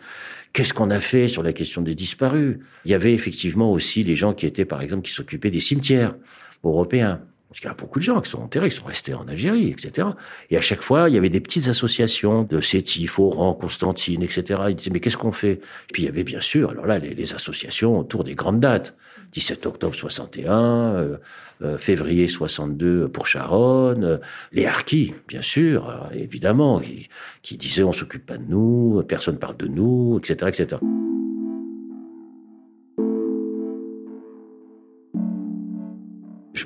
Qu'est-ce 0.52 0.74
qu'on 0.74 0.90
a 0.90 0.98
fait 0.98 1.28
sur 1.28 1.44
la 1.44 1.52
question 1.52 1.82
des 1.82 1.94
disparus? 1.94 2.58
Il 2.84 2.90
y 2.90 2.94
avait 2.94 3.14
effectivement 3.14 3.70
aussi 3.70 4.02
les 4.02 4.16
gens 4.16 4.34
qui 4.34 4.46
étaient, 4.46 4.64
par 4.64 4.82
exemple, 4.82 5.02
qui 5.02 5.12
s'occupaient 5.12 5.50
des 5.50 5.60
cimetières 5.60 6.16
européens. 6.64 7.22
Parce 7.48 7.60
qu'il 7.60 7.68
y 7.68 7.70
a 7.70 7.74
beaucoup 7.74 8.00
de 8.00 8.04
gens 8.04 8.20
qui 8.20 8.28
sont 8.28 8.42
enterrés, 8.42 8.70
qui 8.70 8.76
sont 8.76 8.86
restés 8.86 9.14
en 9.14 9.26
Algérie, 9.28 9.70
etc. 9.70 10.08
Et 10.50 10.56
à 10.56 10.60
chaque 10.60 10.82
fois, 10.82 11.08
il 11.08 11.14
y 11.14 11.18
avait 11.18 11.30
des 11.30 11.40
petites 11.40 11.68
associations 11.68 12.42
de 12.42 12.60
Sétif, 12.60 13.18
Oran, 13.20 13.54
Constantine, 13.54 14.22
etc. 14.22 14.62
Ils 14.68 14.74
disaient, 14.74 14.90
mais 14.92 15.00
qu'est-ce 15.00 15.16
qu'on 15.16 15.32
fait? 15.32 15.52
Et 15.52 15.92
puis 15.92 16.02
il 16.02 16.06
y 16.06 16.08
avait 16.08 16.24
bien 16.24 16.40
sûr, 16.40 16.70
alors 16.70 16.86
là, 16.86 16.98
les, 16.98 17.34
associations 17.34 17.98
autour 17.98 18.24
des 18.24 18.34
grandes 18.34 18.60
dates. 18.60 18.94
17 19.32 19.66
octobre 19.66 19.94
61, 19.94 20.94
euh, 20.94 21.16
euh, 21.62 21.78
février 21.78 22.28
62 22.28 23.08
pour 23.08 23.26
Charonne, 23.26 24.04
euh, 24.04 24.18
les 24.52 24.66
harkis, 24.66 25.14
bien 25.28 25.42
sûr, 25.42 26.08
évidemment, 26.14 26.80
qui, 26.80 27.08
qui 27.42 27.56
disaient 27.56 27.82
on 27.82 27.92
s'occupe 27.92 28.24
pas 28.24 28.38
de 28.38 28.44
nous, 28.48 29.02
personne 29.06 29.38
parle 29.38 29.56
de 29.56 29.66
nous, 29.66 30.18
etc., 30.18 30.48
etc. 30.48 30.80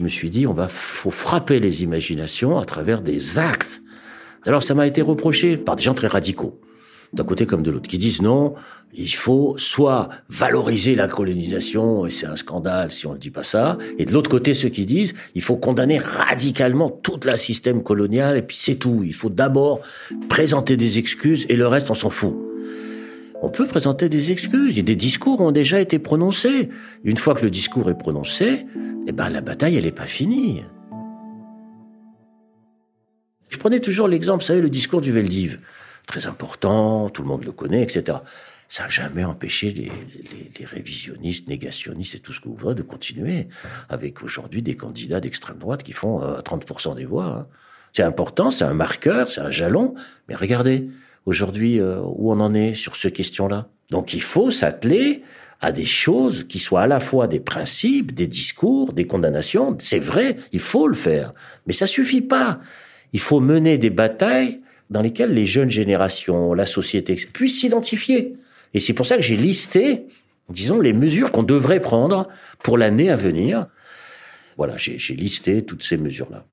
je 0.00 0.04
me 0.04 0.08
suis 0.08 0.30
dit, 0.30 0.46
on 0.46 0.54
va, 0.54 0.66
faut 0.66 1.10
frapper 1.10 1.60
les 1.60 1.82
imaginations 1.82 2.56
à 2.56 2.64
travers 2.64 3.02
des 3.02 3.38
actes. 3.38 3.82
Alors 4.46 4.62
ça 4.62 4.72
m'a 4.72 4.86
été 4.86 5.02
reproché 5.02 5.58
par 5.58 5.76
des 5.76 5.82
gens 5.82 5.92
très 5.92 6.06
radicaux, 6.06 6.58
d'un 7.12 7.24
côté 7.24 7.44
comme 7.44 7.62
de 7.62 7.70
l'autre, 7.70 7.86
qui 7.86 7.98
disent 7.98 8.22
non, 8.22 8.54
il 8.94 9.14
faut 9.14 9.58
soit 9.58 10.08
valoriser 10.30 10.94
la 10.94 11.06
colonisation, 11.06 12.06
et 12.06 12.10
c'est 12.10 12.24
un 12.24 12.36
scandale 12.36 12.92
si 12.92 13.06
on 13.06 13.12
ne 13.12 13.18
dit 13.18 13.30
pas 13.30 13.42
ça, 13.42 13.76
et 13.98 14.06
de 14.06 14.12
l'autre 14.14 14.30
côté 14.30 14.54
ceux 14.54 14.70
qui 14.70 14.86
disent, 14.86 15.12
il 15.34 15.42
faut 15.42 15.56
condamner 15.56 15.98
radicalement 15.98 16.88
tout 16.88 17.20
le 17.22 17.36
système 17.36 17.82
colonial, 17.82 18.38
et 18.38 18.42
puis 18.42 18.56
c'est 18.58 18.76
tout. 18.76 19.02
Il 19.04 19.12
faut 19.12 19.28
d'abord 19.28 19.80
présenter 20.30 20.78
des 20.78 20.98
excuses, 20.98 21.44
et 21.50 21.56
le 21.56 21.66
reste 21.66 21.90
on 21.90 21.94
s'en 21.94 22.08
fout. 22.08 22.34
On 23.42 23.50
peut 23.50 23.66
présenter 23.66 24.08
des 24.08 24.32
excuses, 24.32 24.78
et 24.78 24.82
des 24.82 24.96
discours 24.96 25.42
ont 25.42 25.52
déjà 25.52 25.78
été 25.78 25.98
prononcés. 25.98 26.70
Une 27.04 27.18
fois 27.18 27.34
que 27.34 27.42
le 27.42 27.50
discours 27.50 27.90
est 27.90 27.98
prononcé, 27.98 28.64
eh 29.10 29.12
ben, 29.12 29.28
la 29.28 29.40
bataille, 29.40 29.76
elle 29.76 29.86
n'est 29.86 29.90
pas 29.90 30.06
finie. 30.06 30.62
Je 33.48 33.56
prenais 33.56 33.80
toujours 33.80 34.06
l'exemple, 34.06 34.40
vous 34.40 34.46
savez, 34.46 34.60
le 34.60 34.70
discours 34.70 35.00
du 35.00 35.10
Veldiv. 35.10 35.58
Très 36.06 36.28
important, 36.28 37.10
tout 37.10 37.22
le 37.22 37.26
monde 37.28 37.44
le 37.44 37.50
connaît, 37.50 37.82
etc. 37.82 38.18
ça 38.68 38.84
n'a 38.84 38.88
jamais 38.88 39.24
empêché 39.24 39.72
les, 39.72 40.64
révisionnistes, 40.64 41.48
négationnistes 41.48 42.14
et 42.14 42.18
tout 42.20 42.32
ce 42.32 42.38
que 42.38 42.48
vous 42.48 42.54
voulez 42.54 42.76
de 42.76 42.82
continuer 42.82 43.48
avec 43.88 44.22
aujourd'hui 44.22 44.62
des 44.62 44.76
candidats 44.76 45.18
d'extrême 45.18 45.58
droite 45.58 45.82
qui 45.82 45.92
font 45.92 46.20
30% 46.20 46.94
des 46.94 47.04
voix. 47.04 47.26
Hein. 47.26 47.48
C'est 47.90 48.04
important, 48.04 48.52
c'est 48.52 48.64
un 48.64 48.74
marqueur, 48.74 49.32
c'est 49.32 49.40
un 49.40 49.50
jalon, 49.50 49.96
mais 50.28 50.36
regardez 50.36 50.88
aujourd'hui 51.26 51.80
où 51.80 52.30
on 52.30 52.38
en 52.38 52.54
est 52.54 52.74
sur 52.74 52.94
ces 52.94 53.10
questions-là? 53.10 53.66
Donc 53.90 54.14
il 54.14 54.22
faut 54.22 54.52
s'atteler 54.52 55.24
à 55.60 55.72
des 55.72 55.84
choses 55.84 56.44
qui 56.44 56.58
soient 56.58 56.82
à 56.82 56.86
la 56.86 57.00
fois 57.00 57.26
des 57.26 57.40
principes, 57.40 58.14
des 58.14 58.26
discours, 58.26 58.92
des 58.92 59.06
condamnations. 59.06 59.76
C'est 59.78 59.98
vrai, 59.98 60.36
il 60.52 60.60
faut 60.60 60.88
le 60.88 60.94
faire. 60.94 61.34
Mais 61.66 61.72
ça 61.72 61.86
suffit 61.86 62.22
pas. 62.22 62.60
Il 63.12 63.20
faut 63.20 63.40
mener 63.40 63.76
des 63.76 63.90
batailles 63.90 64.60
dans 64.88 65.02
lesquelles 65.02 65.34
les 65.34 65.46
jeunes 65.46 65.70
générations, 65.70 66.54
la 66.54 66.66
société 66.66 67.14
puissent 67.32 67.60
s'identifier. 67.60 68.36
Et 68.74 68.80
c'est 68.80 68.92
pour 68.92 69.06
ça 69.06 69.16
que 69.16 69.22
j'ai 69.22 69.36
listé, 69.36 70.06
disons, 70.48 70.80
les 70.80 70.92
mesures 70.92 71.30
qu'on 71.30 71.42
devrait 71.42 71.80
prendre 71.80 72.28
pour 72.62 72.78
l'année 72.78 73.10
à 73.10 73.16
venir. 73.16 73.66
Voilà, 74.56 74.76
j'ai 74.76 75.14
listé 75.14 75.62
toutes 75.62 75.82
ces 75.82 75.96
mesures-là. 75.96 76.44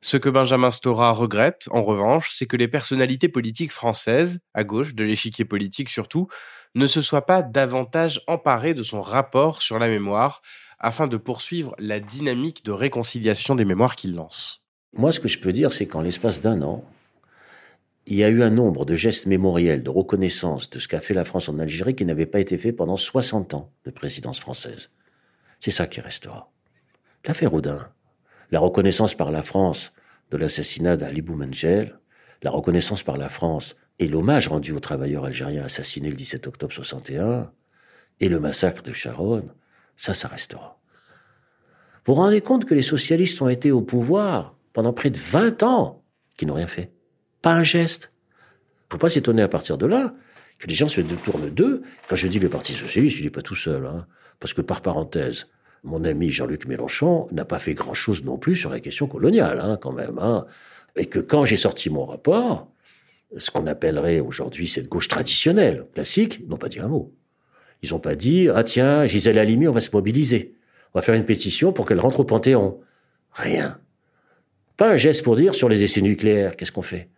Ce 0.00 0.16
que 0.16 0.28
Benjamin 0.28 0.70
Stora 0.70 1.10
regrette, 1.10 1.68
en 1.72 1.82
revanche, 1.82 2.30
c'est 2.32 2.46
que 2.46 2.56
les 2.56 2.68
personnalités 2.68 3.28
politiques 3.28 3.72
françaises, 3.72 4.38
à 4.54 4.62
gauche 4.62 4.94
de 4.94 5.02
l'échiquier 5.02 5.44
politique 5.44 5.90
surtout, 5.90 6.28
ne 6.74 6.86
se 6.86 7.02
soient 7.02 7.26
pas 7.26 7.42
davantage 7.42 8.22
emparées 8.28 8.74
de 8.74 8.84
son 8.84 9.02
rapport 9.02 9.60
sur 9.60 9.78
la 9.78 9.88
mémoire, 9.88 10.40
afin 10.78 11.08
de 11.08 11.16
poursuivre 11.16 11.74
la 11.78 11.98
dynamique 11.98 12.64
de 12.64 12.70
réconciliation 12.70 13.56
des 13.56 13.64
mémoires 13.64 13.96
qu'il 13.96 14.14
lance. 14.14 14.64
Moi, 14.92 15.10
ce 15.10 15.18
que 15.18 15.28
je 15.28 15.40
peux 15.40 15.52
dire, 15.52 15.72
c'est 15.72 15.86
qu'en 15.86 16.02
l'espace 16.02 16.40
d'un 16.40 16.62
an, 16.62 16.84
il 18.06 18.16
y 18.16 18.24
a 18.24 18.28
eu 18.28 18.42
un 18.42 18.50
nombre 18.50 18.86
de 18.86 18.94
gestes 18.94 19.26
mémoriels, 19.26 19.82
de 19.82 19.90
reconnaissance 19.90 20.70
de 20.70 20.78
ce 20.78 20.88
qu'a 20.88 21.00
fait 21.00 21.12
la 21.12 21.24
France 21.24 21.48
en 21.48 21.58
Algérie 21.58 21.94
qui 21.94 22.06
n'avait 22.06 22.24
pas 22.24 22.40
été 22.40 22.56
fait 22.56 22.72
pendant 22.72 22.96
60 22.96 23.52
ans 23.54 23.72
de 23.84 23.90
présidence 23.90 24.40
française. 24.40 24.90
C'est 25.60 25.72
ça 25.72 25.86
qui 25.86 26.00
restera. 26.00 26.50
L'affaire 27.26 27.52
Audin, 27.52 27.90
la 28.50 28.60
reconnaissance 28.60 29.14
par 29.14 29.30
la 29.30 29.42
France 29.42 29.92
de 30.30 30.36
l'assassinat 30.36 30.96
d'Ali 30.96 31.22
Boumengel, 31.22 31.98
la 32.42 32.50
reconnaissance 32.50 33.02
par 33.02 33.16
la 33.16 33.28
France 33.28 33.76
et 33.98 34.08
l'hommage 34.08 34.48
rendu 34.48 34.72
aux 34.72 34.80
travailleurs 34.80 35.24
algériens 35.24 35.64
assassinés 35.64 36.10
le 36.10 36.16
17 36.16 36.46
octobre 36.46 36.72
61 36.72 37.50
et 38.20 38.28
le 38.28 38.40
massacre 38.40 38.82
de 38.82 38.92
Charonne, 38.92 39.54
ça, 39.96 40.14
ça 40.14 40.28
restera. 40.28 40.80
Vous 42.04 42.14
vous 42.14 42.20
rendez 42.20 42.40
compte 42.40 42.64
que 42.64 42.74
les 42.74 42.82
socialistes 42.82 43.42
ont 43.42 43.48
été 43.48 43.70
au 43.70 43.82
pouvoir 43.82 44.56
pendant 44.72 44.92
près 44.92 45.10
de 45.10 45.18
20 45.18 45.62
ans, 45.62 46.04
qui 46.36 46.46
n'ont 46.46 46.54
rien 46.54 46.66
fait? 46.66 46.92
Pas 47.42 47.52
un 47.52 47.62
geste. 47.62 48.12
Faut 48.90 48.98
pas 48.98 49.08
s'étonner 49.08 49.42
à 49.42 49.48
partir 49.48 49.76
de 49.76 49.86
là 49.86 50.14
que 50.58 50.66
les 50.66 50.74
gens 50.74 50.88
se 50.88 51.00
détournent 51.00 51.50
d'eux. 51.50 51.82
Quand 52.08 52.16
je 52.16 52.26
dis 52.26 52.38
le 52.38 52.48
Parti 52.48 52.72
socialiste, 52.72 53.16
je 53.16 53.22
dis 53.22 53.30
pas 53.30 53.42
tout 53.42 53.54
seul, 53.54 53.86
hein, 53.86 54.06
parce 54.40 54.54
que 54.54 54.60
par 54.60 54.80
parenthèse, 54.80 55.46
mon 55.84 56.04
ami 56.04 56.30
Jean-Luc 56.30 56.66
Mélenchon 56.66 57.28
n'a 57.32 57.44
pas 57.44 57.58
fait 57.58 57.74
grand-chose 57.74 58.24
non 58.24 58.38
plus 58.38 58.56
sur 58.56 58.70
la 58.70 58.80
question 58.80 59.06
coloniale, 59.06 59.60
hein, 59.60 59.78
quand 59.80 59.92
même. 59.92 60.18
Hein. 60.18 60.46
Et 60.96 61.06
que 61.06 61.18
quand 61.18 61.44
j'ai 61.44 61.56
sorti 61.56 61.90
mon 61.90 62.04
rapport, 62.04 62.68
ce 63.36 63.50
qu'on 63.50 63.66
appellerait 63.66 64.20
aujourd'hui 64.20 64.66
cette 64.66 64.88
gauche 64.88 65.08
traditionnelle, 65.08 65.86
classique, 65.94 66.46
n'ont 66.48 66.56
pas 66.56 66.68
dit 66.68 66.80
un 66.80 66.88
mot. 66.88 67.14
Ils 67.82 67.90
n'ont 67.90 68.00
pas 68.00 68.16
dit, 68.16 68.48
ah 68.48 68.64
tiens, 68.64 69.06
Gisèle 69.06 69.38
Halimi, 69.38 69.68
on 69.68 69.72
va 69.72 69.80
se 69.80 69.90
mobiliser. 69.92 70.54
On 70.94 70.98
va 70.98 71.02
faire 71.02 71.14
une 71.14 71.24
pétition 71.24 71.72
pour 71.72 71.86
qu'elle 71.86 72.00
rentre 72.00 72.20
au 72.20 72.24
Panthéon. 72.24 72.80
Rien. 73.32 73.78
Pas 74.76 74.90
un 74.90 74.96
geste 74.96 75.22
pour 75.22 75.36
dire 75.36 75.54
sur 75.54 75.68
les 75.68 75.84
essais 75.84 76.00
nucléaires, 76.00 76.56
qu'est-ce 76.56 76.72
qu'on 76.72 76.82
fait? 76.82 77.08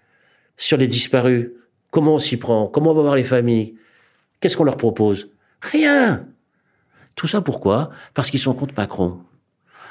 Sur 0.56 0.76
les 0.76 0.88
disparus, 0.88 1.50
comment 1.90 2.14
on 2.14 2.18
s'y 2.18 2.36
prend? 2.36 2.66
Comment 2.66 2.90
on 2.90 2.94
va 2.94 3.02
voir 3.02 3.16
les 3.16 3.24
familles? 3.24 3.76
Qu'est-ce 4.40 4.56
qu'on 4.56 4.64
leur 4.64 4.76
propose? 4.76 5.30
Rien. 5.60 6.26
Tout 7.20 7.26
ça 7.26 7.42
pourquoi? 7.42 7.90
Parce 8.14 8.30
qu'ils 8.30 8.40
sont 8.40 8.54
contre 8.54 8.72
Macron. 8.78 9.18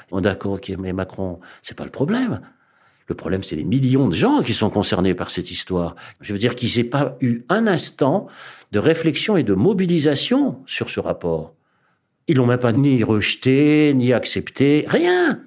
On 0.09 0.17
est 0.17 0.23
d'accord, 0.23 0.53
ok, 0.53 0.73
mais 0.79 0.93
Macron, 0.93 1.39
c'est 1.61 1.77
pas 1.77 1.83
le 1.83 1.91
problème. 1.91 2.41
Le 3.05 3.13
problème, 3.13 3.43
c'est 3.43 3.55
les 3.55 3.63
millions 3.63 4.07
de 4.07 4.15
gens 4.15 4.41
qui 4.41 4.55
sont 4.55 4.71
concernés 4.71 5.13
par 5.13 5.29
cette 5.29 5.51
histoire. 5.51 5.95
Je 6.21 6.33
veux 6.33 6.39
dire 6.39 6.55
qu'ils 6.55 6.75
n'aient 6.75 6.89
pas 6.89 7.17
eu 7.21 7.43
un 7.49 7.67
instant 7.67 8.25
de 8.71 8.79
réflexion 8.79 9.37
et 9.37 9.43
de 9.43 9.53
mobilisation 9.53 10.63
sur 10.65 10.89
ce 10.89 10.99
rapport. 10.99 11.53
Ils 12.27 12.37
l'ont 12.37 12.47
même 12.47 12.57
pas 12.57 12.71
ni 12.71 13.03
rejeté, 13.03 13.93
ni 13.93 14.11
accepté, 14.11 14.85
rien. 14.87 15.39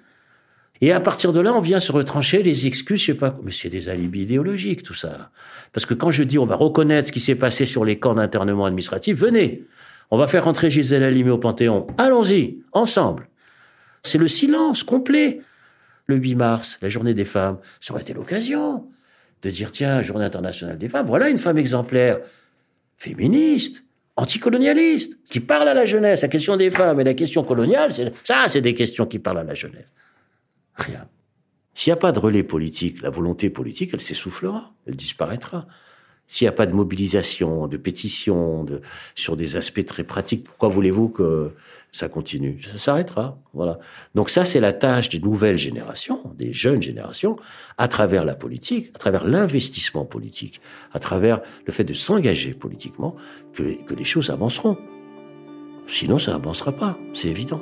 Et 0.83 0.92
à 0.92 1.01
partir 1.01 1.33
de 1.33 1.40
là, 1.40 1.53
on 1.53 1.61
vient 1.61 1.81
se 1.81 1.90
retrancher 1.90 2.45
les 2.45 2.68
excuses, 2.68 3.01
je 3.01 3.07
sais 3.07 3.14
pas, 3.14 3.37
mais 3.42 3.51
c'est 3.51 3.71
des 3.71 3.88
alibis 3.88 4.23
idéologiques, 4.23 4.85
tout 4.85 4.95
ça. 4.95 5.33
Parce 5.73 5.85
que 5.85 5.95
quand 5.95 6.12
je 6.12 6.23
dis 6.23 6.38
on 6.38 6.47
va 6.47 6.55
reconnaître 6.55 7.09
ce 7.09 7.12
qui 7.12 7.18
s'est 7.18 7.35
passé 7.35 7.66
sur 7.66 7.85
les 7.85 7.99
camps 7.99 8.14
d'internement 8.14 8.66
administratif, 8.66 9.18
venez. 9.18 9.64
On 10.12 10.18
va 10.18 10.27
faire 10.27 10.44
rentrer 10.44 10.68
Gisèle 10.68 11.05
Halimi 11.05 11.31
au 11.31 11.38
Panthéon. 11.38 11.87
Allons-y, 11.96 12.59
ensemble. 12.72 13.31
C'est 14.03 14.18
le 14.18 14.29
silence 14.29 14.85
complet. 14.85 15.40
Le 16.05 16.16
8 16.16 16.35
mars, 16.35 16.79
la 16.83 16.90
journée 16.90 17.14
des 17.14 17.25
femmes, 17.25 17.59
ça 17.81 17.94
aurait 17.94 18.03
été 18.03 18.12
l'occasion 18.12 18.87
de 19.40 19.48
dire, 19.48 19.70
tiens, 19.70 20.03
journée 20.03 20.27
internationale 20.27 20.77
des 20.77 20.90
femmes, 20.90 21.07
voilà 21.07 21.31
une 21.31 21.38
femme 21.38 21.57
exemplaire, 21.57 22.20
féministe, 22.98 23.85
anticolonialiste, 24.16 25.16
qui 25.25 25.40
parle 25.40 25.68
à 25.68 25.75
la 25.75 25.87
jeunesse. 25.87 26.20
La 26.20 26.29
question 26.29 26.59
des 26.59 26.70
femmes 26.70 27.01
et 27.01 27.05
la 27.05 27.14
question 27.14 27.42
coloniale, 27.42 27.90
ça, 28.22 28.44
c'est 28.48 28.61
des 28.61 28.75
questions 28.75 29.07
qui 29.07 29.18
parlent 29.18 29.38
à 29.38 29.44
la 29.44 29.55
jeunesse. 29.55 29.88
Rien. 30.75 31.09
S'il 31.72 31.90
n'y 31.90 31.94
a 31.94 32.01
pas 32.01 32.12
de 32.12 32.18
relais 32.18 32.42
politique, 32.42 33.01
la 33.01 33.09
volonté 33.09 33.48
politique, 33.48 33.92
elle 33.94 34.01
s'essoufflera, 34.01 34.75
elle 34.87 34.96
disparaîtra. 34.96 35.66
S'il 36.26 36.46
n'y 36.46 36.48
a 36.48 36.52
pas 36.52 36.66
de 36.66 36.72
mobilisation, 36.72 37.66
de 37.66 37.76
pétition, 37.76 38.64
de, 38.64 38.80
sur 39.14 39.37
des 39.37 39.56
aspects 39.56 39.85
très 39.85 40.02
pratiques, 40.02 40.44
pourquoi 40.44 40.70
voulez-vous 40.70 41.11
que 41.11 41.52
ça 41.90 42.08
continue? 42.08 42.58
Ça 42.62 42.78
s'arrêtera. 42.78 43.38
Voilà. 43.52 43.78
Donc 44.14 44.30
ça, 44.30 44.46
c'est 44.46 44.61
la 44.61 44.72
tâche 44.72 45.11
des 45.11 45.18
nouvelles 45.18 45.58
générations, 45.58 46.32
des 46.38 46.52
jeunes 46.54 46.80
générations, 46.80 47.37
à 47.76 47.87
travers 47.87 48.24
la 48.24 48.35
politique, 48.35 48.90
à 48.94 48.98
travers 48.98 49.26
l'investissement 49.26 50.06
politique, 50.06 50.61
à 50.92 50.98
travers 50.98 51.42
le 51.66 51.72
fait 51.72 51.85
de 51.85 51.94
s'engager 51.94 52.54
politiquement, 52.54 53.14
que, 53.52 53.85
que 53.85 53.94
les 53.94 54.04
choses 54.04 54.30
avanceront. 54.30 54.78
Sinon, 55.87 56.18
ça 56.18 56.32
n'avancera 56.32 56.72
pas, 56.72 56.96
c'est 57.12 57.28
évident. 57.28 57.61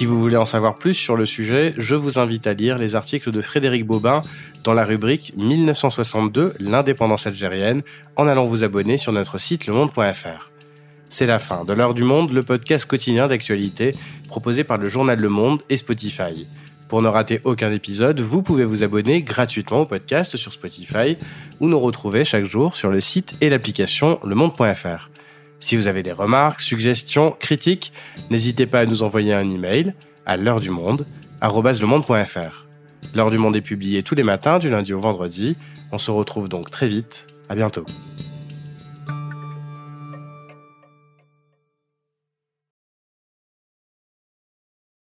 Si 0.00 0.06
vous 0.06 0.18
voulez 0.18 0.38
en 0.38 0.46
savoir 0.46 0.76
plus 0.76 0.94
sur 0.94 1.14
le 1.14 1.26
sujet, 1.26 1.74
je 1.76 1.94
vous 1.94 2.18
invite 2.18 2.46
à 2.46 2.54
lire 2.54 2.78
les 2.78 2.96
articles 2.96 3.30
de 3.30 3.42
Frédéric 3.42 3.86
Bobin 3.86 4.22
dans 4.64 4.72
la 4.72 4.86
rubrique 4.86 5.34
1962, 5.36 6.54
l'indépendance 6.58 7.26
algérienne, 7.26 7.82
en 8.16 8.26
allant 8.26 8.46
vous 8.46 8.64
abonner 8.64 8.96
sur 8.96 9.12
notre 9.12 9.38
site 9.38 9.66
lemonde.fr. 9.66 10.52
C'est 11.10 11.26
la 11.26 11.38
fin 11.38 11.66
de 11.66 11.74
l'heure 11.74 11.92
du 11.92 12.02
monde, 12.02 12.32
le 12.32 12.42
podcast 12.42 12.86
quotidien 12.86 13.28
d'actualité 13.28 13.94
proposé 14.26 14.64
par 14.64 14.78
le 14.78 14.88
journal 14.88 15.20
Le 15.20 15.28
Monde 15.28 15.60
et 15.68 15.76
Spotify. 15.76 16.46
Pour 16.88 17.02
ne 17.02 17.08
rater 17.08 17.42
aucun 17.44 17.70
épisode, 17.70 18.20
vous 18.20 18.40
pouvez 18.40 18.64
vous 18.64 18.82
abonner 18.82 19.22
gratuitement 19.22 19.82
au 19.82 19.84
podcast 19.84 20.38
sur 20.38 20.54
Spotify 20.54 21.18
ou 21.60 21.68
nous 21.68 21.78
retrouver 21.78 22.24
chaque 22.24 22.46
jour 22.46 22.74
sur 22.74 22.90
le 22.90 23.02
site 23.02 23.34
et 23.42 23.50
l'application 23.50 24.18
lemonde.fr. 24.24 25.10
Si 25.60 25.76
vous 25.76 25.86
avez 25.86 26.02
des 26.02 26.12
remarques, 26.12 26.60
suggestions, 26.60 27.36
critiques, 27.38 27.92
n'hésitez 28.30 28.66
pas 28.66 28.80
à 28.80 28.86
nous 28.86 29.02
envoyer 29.02 29.34
un 29.34 29.48
email 29.50 29.94
à 30.26 30.36
l'heure 30.36 30.60
du 30.60 30.70
monde, 30.70 31.06
@lemonde.fr. 31.42 32.66
L'heure 33.14 33.30
du 33.30 33.38
monde 33.38 33.56
est 33.56 33.60
publiée 33.60 34.02
tous 34.02 34.14
les 34.14 34.22
matins 34.22 34.58
du 34.58 34.70
lundi 34.70 34.92
au 34.92 35.00
vendredi. 35.00 35.56
On 35.92 35.98
se 35.98 36.10
retrouve 36.10 36.48
donc 36.48 36.70
très 36.70 36.88
vite. 36.88 37.26
À 37.48 37.54
bientôt. 37.54 37.84